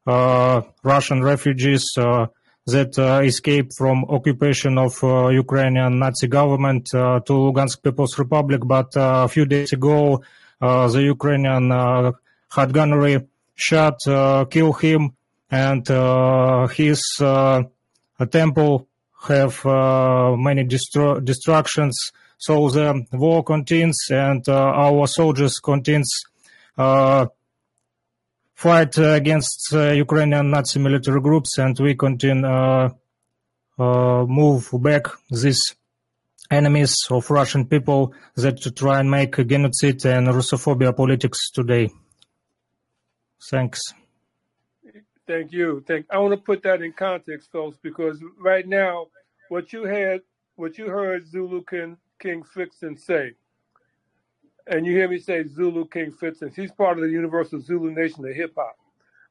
[0.06, 2.26] Uh, Russian refugees uh,
[2.66, 8.60] that uh, escaped from occupation of uh, Ukrainian Nazi government uh, to Lugansk People's Republic.
[8.64, 10.22] But a few days ago,
[10.60, 11.70] the Ukrainian
[12.50, 13.26] had gunnery
[13.56, 13.98] shot,
[14.50, 15.16] killed him,
[15.50, 15.86] and
[16.70, 17.02] his
[18.30, 18.88] temple
[19.28, 19.64] have
[20.38, 21.96] many destru- destructions.
[22.38, 26.10] So the war continues, and our soldiers continues
[28.56, 32.88] fight against uh, Ukrainian Nazi military groups, and we continue uh,
[33.78, 35.62] uh, move back these
[36.50, 41.90] enemies of Russian people that try and make genocide and Russophobia politics today.
[43.50, 43.80] Thanks.
[45.26, 45.84] Thank you.
[45.86, 46.06] Thank.
[46.10, 49.08] I want to put that in context, folks, because right now,
[49.50, 50.22] what you had,
[50.54, 53.34] what you heard Zulu King, King Frickson say,
[54.66, 56.54] and you hear me say Zulu King Frickson.
[56.54, 58.76] He's part of the Universal Zulu Nation of hip hop.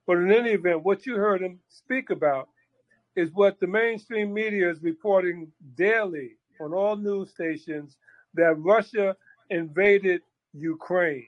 [0.08, 2.50] But in any event, what you heard him speak about
[3.16, 7.98] is what the mainstream media is reporting daily on all news stations
[8.34, 9.16] that Russia
[9.50, 10.22] invaded
[10.54, 11.28] Ukraine.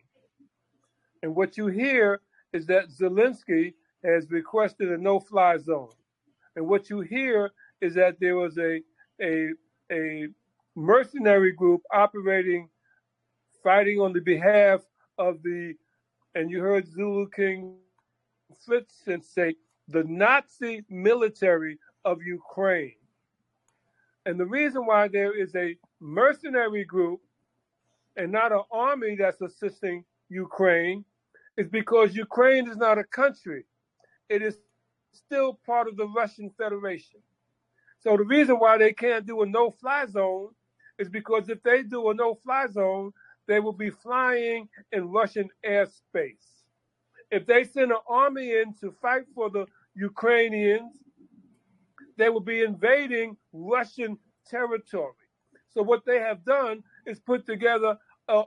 [1.24, 2.22] And what you hear
[2.54, 3.74] is that Zelensky
[4.04, 5.90] has requested a no fly zone.
[6.56, 7.52] And what you hear
[7.82, 8.82] is that there was a,
[9.22, 9.50] a,
[9.92, 10.28] a
[10.76, 12.70] mercenary group operating
[13.68, 14.80] fighting on the behalf
[15.18, 15.74] of the,
[16.36, 17.76] and you heard Zulu King
[18.66, 19.56] Frickson say,
[19.90, 22.96] the Nazi military of Ukraine.
[24.26, 27.20] And the reason why there is a mercenary group
[28.16, 31.04] and not an army that's assisting Ukraine
[31.58, 33.66] is because Ukraine is not a country.
[34.30, 34.60] It is
[35.12, 37.20] still part of the Russian Federation.
[38.00, 40.52] So the reason why they can't do a no fly zone
[40.98, 43.12] is because if they do a no fly zone,
[43.48, 46.66] they will be flying in Russian airspace.
[47.32, 49.66] If they send an army in to fight for the
[49.96, 50.98] Ukrainians,
[52.18, 54.18] they will be invading Russian
[54.50, 55.14] territory.
[55.70, 57.98] So what they have done is put together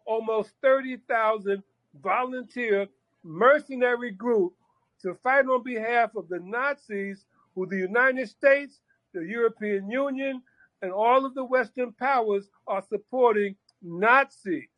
[0.06, 1.62] almost 30,000
[2.02, 2.86] volunteer
[3.24, 4.54] mercenary group
[5.02, 7.24] to fight on behalf of the Nazis
[7.54, 8.80] who the United States,
[9.14, 10.42] the European Union,
[10.82, 14.68] and all of the Western powers are supporting Nazis.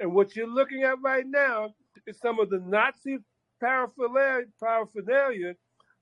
[0.00, 1.74] And what you're looking at right now
[2.06, 3.18] is some of the Nazi
[3.60, 5.54] paraphernalia, paraphernalia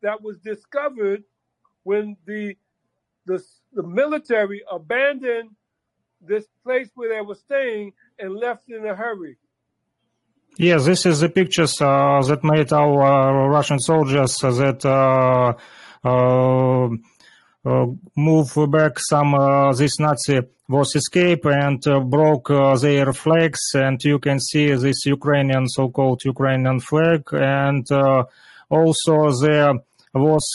[0.03, 1.25] that was discovered
[1.83, 2.57] when the
[3.27, 3.43] the
[3.73, 5.51] the military abandoned
[6.21, 9.37] this place where they were staying and left in a hurry.
[10.57, 15.55] Yes, this is the pictures uh, that made our uh, Russian soldiers that uh,
[16.05, 16.89] uh,
[17.65, 23.61] uh, move back some uh, this Nazi was escape and uh, broke uh, their flags.
[23.75, 27.23] And you can see this Ukrainian so-called Ukrainian flag.
[27.33, 28.25] And uh,
[28.69, 29.75] also there
[30.15, 30.47] was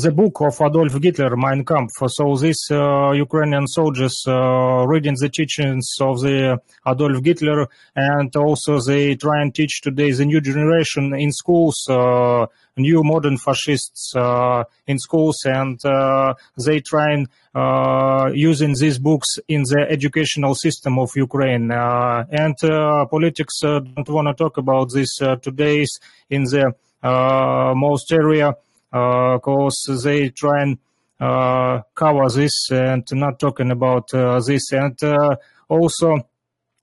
[0.00, 1.92] the book of Adolf Hitler, Mein Kampf.
[2.06, 8.80] So these uh, Ukrainian soldiers uh, reading the teachings of the Adolf Hitler, and also
[8.80, 12.46] they try and teach today the new generation in schools, uh,
[12.78, 16.32] new modern fascists uh, in schools, and uh,
[16.64, 21.70] they try and uh, using these books in the educational system of Ukraine.
[21.70, 22.56] and
[23.10, 25.84] politics don't want to talk about this today
[26.30, 26.72] in the
[27.76, 28.56] most area
[28.92, 29.38] uh,
[30.02, 30.78] they try and
[31.20, 34.72] uh, cover this and not talking about uh, this.
[34.72, 34.98] And
[35.68, 36.28] also,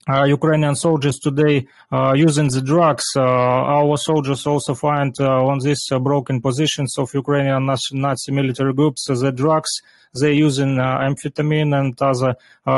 [0.10, 3.04] uh, Ukrainian soldiers today uh, using the drugs.
[3.16, 9.32] Uh, our soldiers also find on these broken positions of Ukrainian Nazi military groups the
[9.32, 9.70] drugs.
[10.14, 12.34] They're using amphetamine and other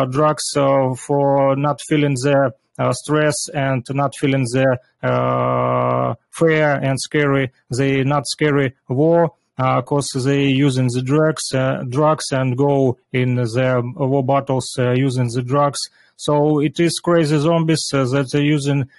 [0.08, 0.44] drugs
[1.06, 8.04] for not feeling the Uh, stress and not feeling the uh, fear and scary, the
[8.06, 13.82] not scary war because uh, they using the drugs, uh, drugs and go in the
[13.96, 15.80] war battles uh, using the drugs.
[16.16, 18.90] So it is crazy zombies uh, that are using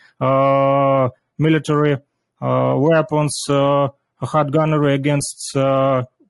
[1.39, 1.97] military
[2.40, 5.53] weapons, hard gunnery against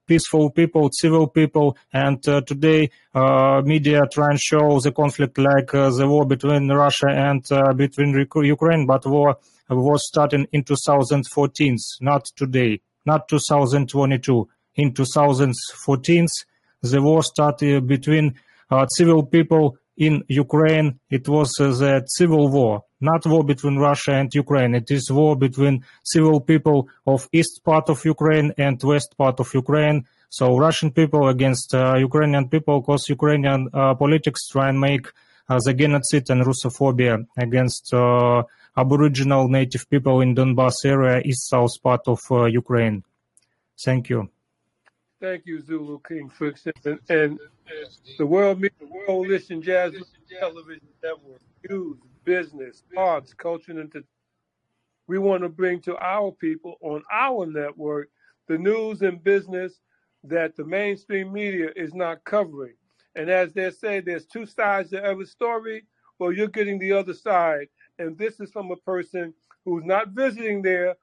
[0.06, 5.74] peaceful people, civil people, and uh, today uh, media try and show the conflict like
[5.74, 7.44] uh, the war between Russia and
[7.76, 9.36] between Ukraine, but war
[9.68, 14.48] was starting in 2014, not today not 2022.
[14.76, 16.26] In 2014,
[16.82, 18.34] the war started between
[18.88, 20.98] civil people in Ukraine.
[21.10, 24.74] It was the civil war, not war between Russia and Ukraine.
[24.74, 29.52] It is war between civil people of east part of Ukraine and west part of
[29.54, 30.06] Ukraine.
[30.28, 35.06] So Russian people against uh, Ukrainian people, because Ukrainian uh, politics try and make
[35.48, 38.42] uh, the genocide and Russophobia against uh,
[38.76, 43.04] Aboriginal native people in Donbas area, east south part of uh, Ukraine.
[43.84, 44.30] Thank you.
[45.20, 46.72] Thank you, Zulu King Frickson.
[46.86, 47.38] And, and
[48.18, 49.92] the World Media Coalition Jazz
[50.40, 54.06] Television Network, news, business, arts, culture, and entertainment.
[55.08, 58.08] We want to bring to our people on our network
[58.48, 59.80] the news and business
[60.24, 62.74] that the mainstream media is not covering.
[63.14, 65.84] And as they say, there's two sides to every story.
[66.18, 67.68] Well, you're getting the other side
[67.98, 69.34] and this is from a person
[69.64, 70.96] who's not visiting there,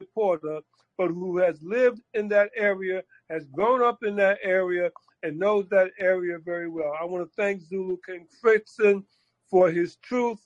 [0.00, 0.60] reporter,
[0.96, 4.90] but who has lived in that area, has grown up in that area,
[5.22, 6.92] and knows that area very well.
[7.00, 9.04] I want to thank Zulu King Frickson
[9.50, 10.38] for his truth,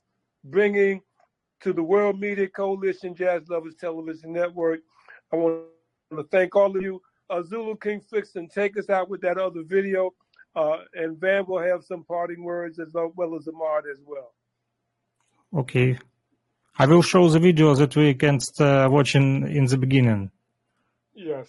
[0.44, 1.02] bringing
[1.60, 4.80] to the World Media Coalition Jazz Lovers Television Network.
[5.32, 5.64] I want
[6.10, 7.00] to thank all of you.
[7.30, 10.12] Uh, Zulu King Frickson, take us out with that other video,
[10.54, 14.32] uh, and Van will have some parting words as well as Ahmad as well.
[15.54, 15.98] Okay.
[16.78, 20.30] I will show the video that we can uh, watch in, in the beginning.
[21.14, 21.48] Yes.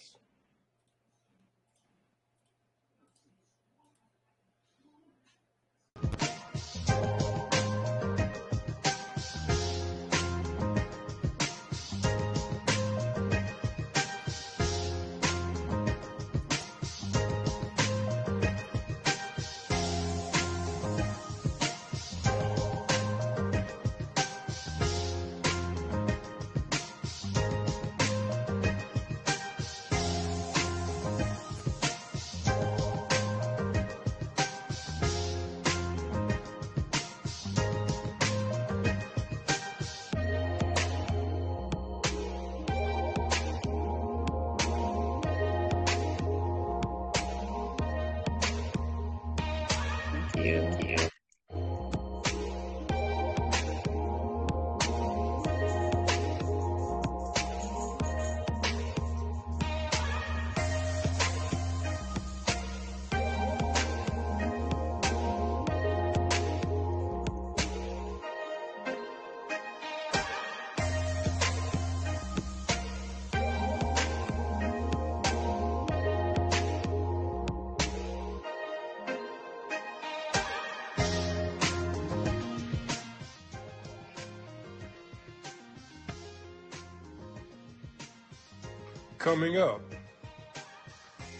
[89.23, 89.79] Coming up,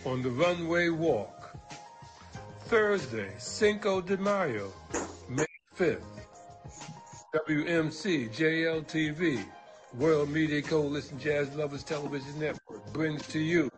[0.06, 1.54] on the Runway Walk.
[2.68, 4.72] Thursday, Cinco de Mayo,
[5.28, 5.46] May
[5.76, 6.02] 5th.
[7.36, 9.46] WMC JLTV,
[9.96, 13.70] World Media Coalition Jazz Lovers Television Network, brings to you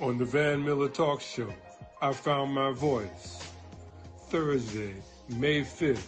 [0.00, 1.52] on the Van Miller Talk Show,
[2.00, 3.42] I Found My Voice.
[4.28, 4.94] Thursday,
[5.30, 6.06] May 5th,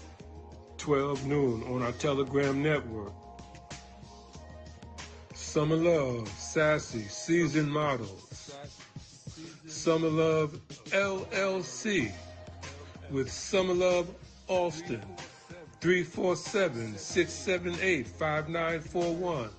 [0.79, 3.13] 12 noon on our Telegram network.
[5.53, 8.55] Summer Love, Sassy, Seasoned Models.
[9.67, 10.61] Summer Love
[10.91, 12.13] LLC
[13.11, 14.15] with Summer Love
[14.47, 15.03] Austin.
[15.81, 19.51] 347 678 5941.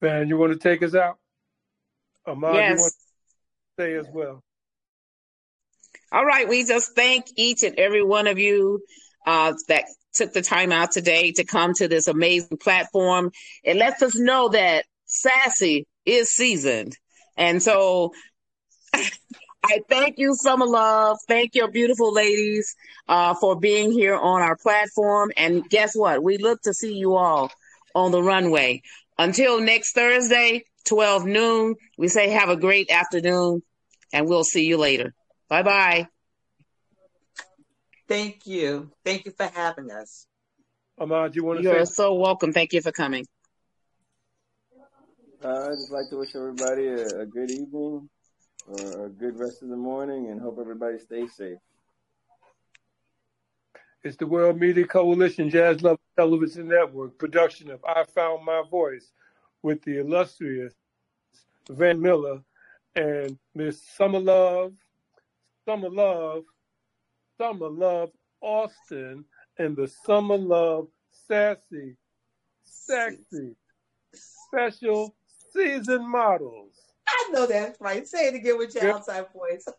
[0.00, 1.18] Van, you want to take us out?
[2.26, 2.92] Ahmad, you want
[3.78, 4.42] to say as well?
[6.12, 8.82] All right, we just thank each and every one of you
[9.26, 13.30] uh, that took the time out today to come to this amazing platform.
[13.62, 16.96] It lets us know that Sassy is seasoned.
[17.36, 18.12] And so
[18.92, 21.18] I thank you, Summer Love.
[21.28, 22.74] Thank your beautiful ladies
[23.08, 25.30] uh, for being here on our platform.
[25.36, 26.22] And guess what?
[26.22, 27.52] We look to see you all
[27.94, 28.82] on the runway.
[29.20, 33.62] Until next Thursday, 12 noon, we say have a great afternoon
[34.14, 35.12] and we'll see you later.
[35.46, 36.06] Bye bye.
[38.08, 38.90] Thank you.
[39.04, 40.26] Thank you for having us.
[40.98, 41.92] Ahmad, you want to You're say?
[41.92, 42.54] so welcome.
[42.54, 43.26] Thank you for coming.
[45.44, 48.08] Uh, I'd just like to wish everybody a, a good evening
[48.68, 51.58] or a good rest of the morning and hope everybody stays safe.
[54.02, 59.12] It's the World Media Coalition Jazz Love Television Network production of I Found My Voice
[59.62, 60.72] with the illustrious
[61.68, 62.40] Van Miller
[62.96, 64.72] and Miss Summer Love,
[65.66, 66.44] Summer Love,
[67.36, 68.10] Summer Love
[68.40, 69.24] Austin,
[69.58, 70.88] and the Summer Love
[71.28, 71.94] Sassy,
[72.64, 73.54] Sexy,
[74.14, 75.14] Special
[75.52, 76.72] Season Models.
[77.06, 78.08] I know that's right.
[78.08, 78.94] Say it again with your Yep.
[78.96, 79.66] outside voice.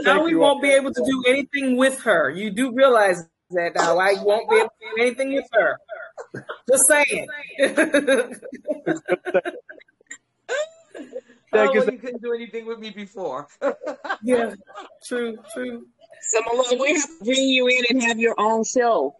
[0.00, 2.30] Now we won't be able to do anything with her.
[2.30, 3.98] You do realize that now.
[3.98, 5.78] I won't be able to do anything with her.
[6.68, 7.28] Just saying.
[11.56, 11.80] Oh, Thank you.
[11.80, 13.46] well, you couldn't do anything with me before.
[14.24, 14.54] yeah,
[15.06, 15.86] true, true.
[16.20, 19.14] Summer Love, we have to bring you in and have your own show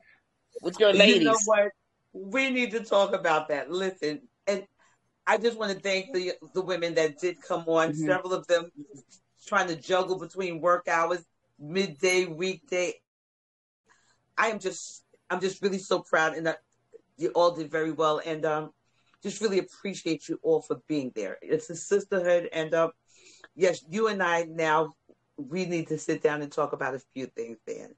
[0.60, 1.18] with your ladies.
[1.18, 1.70] You know what?
[2.12, 3.70] We need to talk about that.
[3.70, 4.66] Listen, and
[5.26, 7.92] I just want to thank the the women that did come on.
[7.92, 8.06] Mhm.
[8.06, 8.70] Several of them
[9.44, 11.24] trying to juggle between work hours,
[11.58, 12.94] midday, weekday.
[14.36, 16.58] I am just, I'm just really so proud, and that
[17.16, 18.70] you all did very well, and um,
[19.22, 21.38] just really appreciate you all for being there.
[21.42, 22.90] It's a sisterhood, and um,
[23.54, 24.92] yes, you and I now
[25.36, 27.94] we need to sit down and talk about a few things, Dan.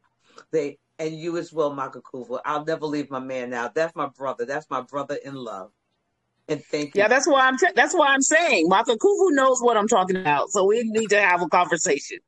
[0.53, 2.41] They and you as well, Makakuva.
[2.45, 3.71] I'll never leave my man now.
[3.75, 4.45] That's my brother.
[4.47, 5.71] That's my brother in love.
[6.49, 7.03] And thank you.
[7.03, 7.59] Yeah, that's why I'm.
[7.59, 10.51] T- that's why I'm saying Maka Kuvu knows what I'm talking about.
[10.51, 12.19] So we need to have a conversation.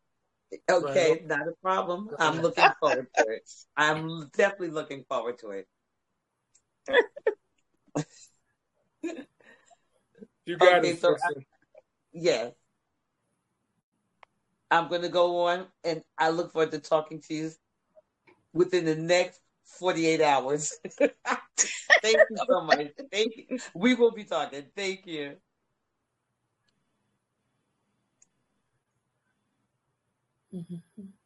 [0.68, 2.10] Okay, not a problem.
[2.18, 3.42] I'm looking forward to it.
[3.76, 5.68] I'm definitely looking forward to it.
[10.46, 11.42] You got Okay, it, so sister.
[12.12, 12.48] Yeah.
[14.70, 17.50] I'm going to go on and I look forward to talking to you
[18.52, 19.40] within the next
[19.78, 20.72] 48 hours.
[22.02, 22.88] Thank you so much.
[23.10, 23.58] Thank you.
[23.74, 24.66] We will be talking.
[24.74, 25.36] Thank you.
[30.54, 31.17] Mm-hmm.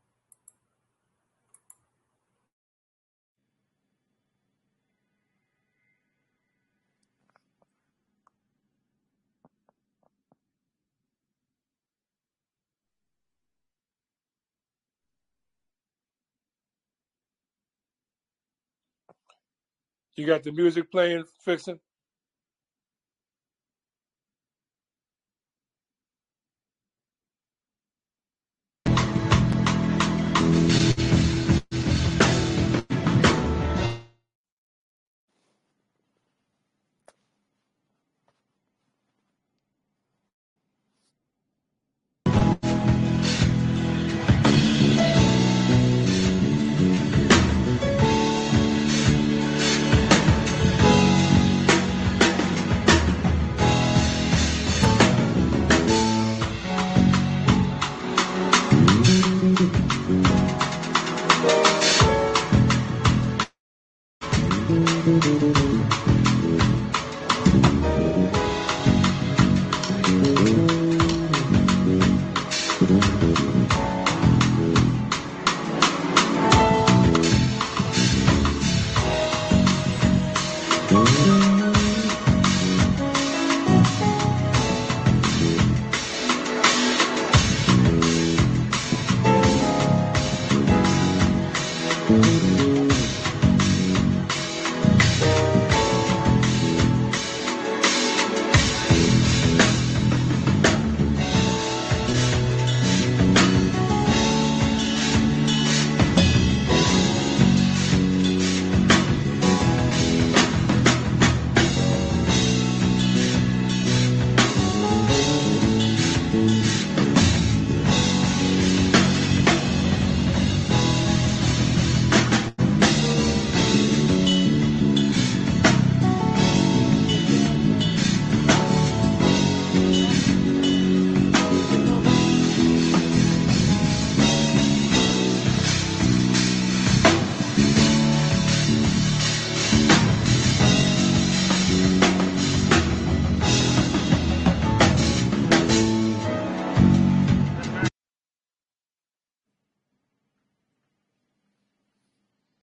[20.16, 21.80] You got the music playing, fixing?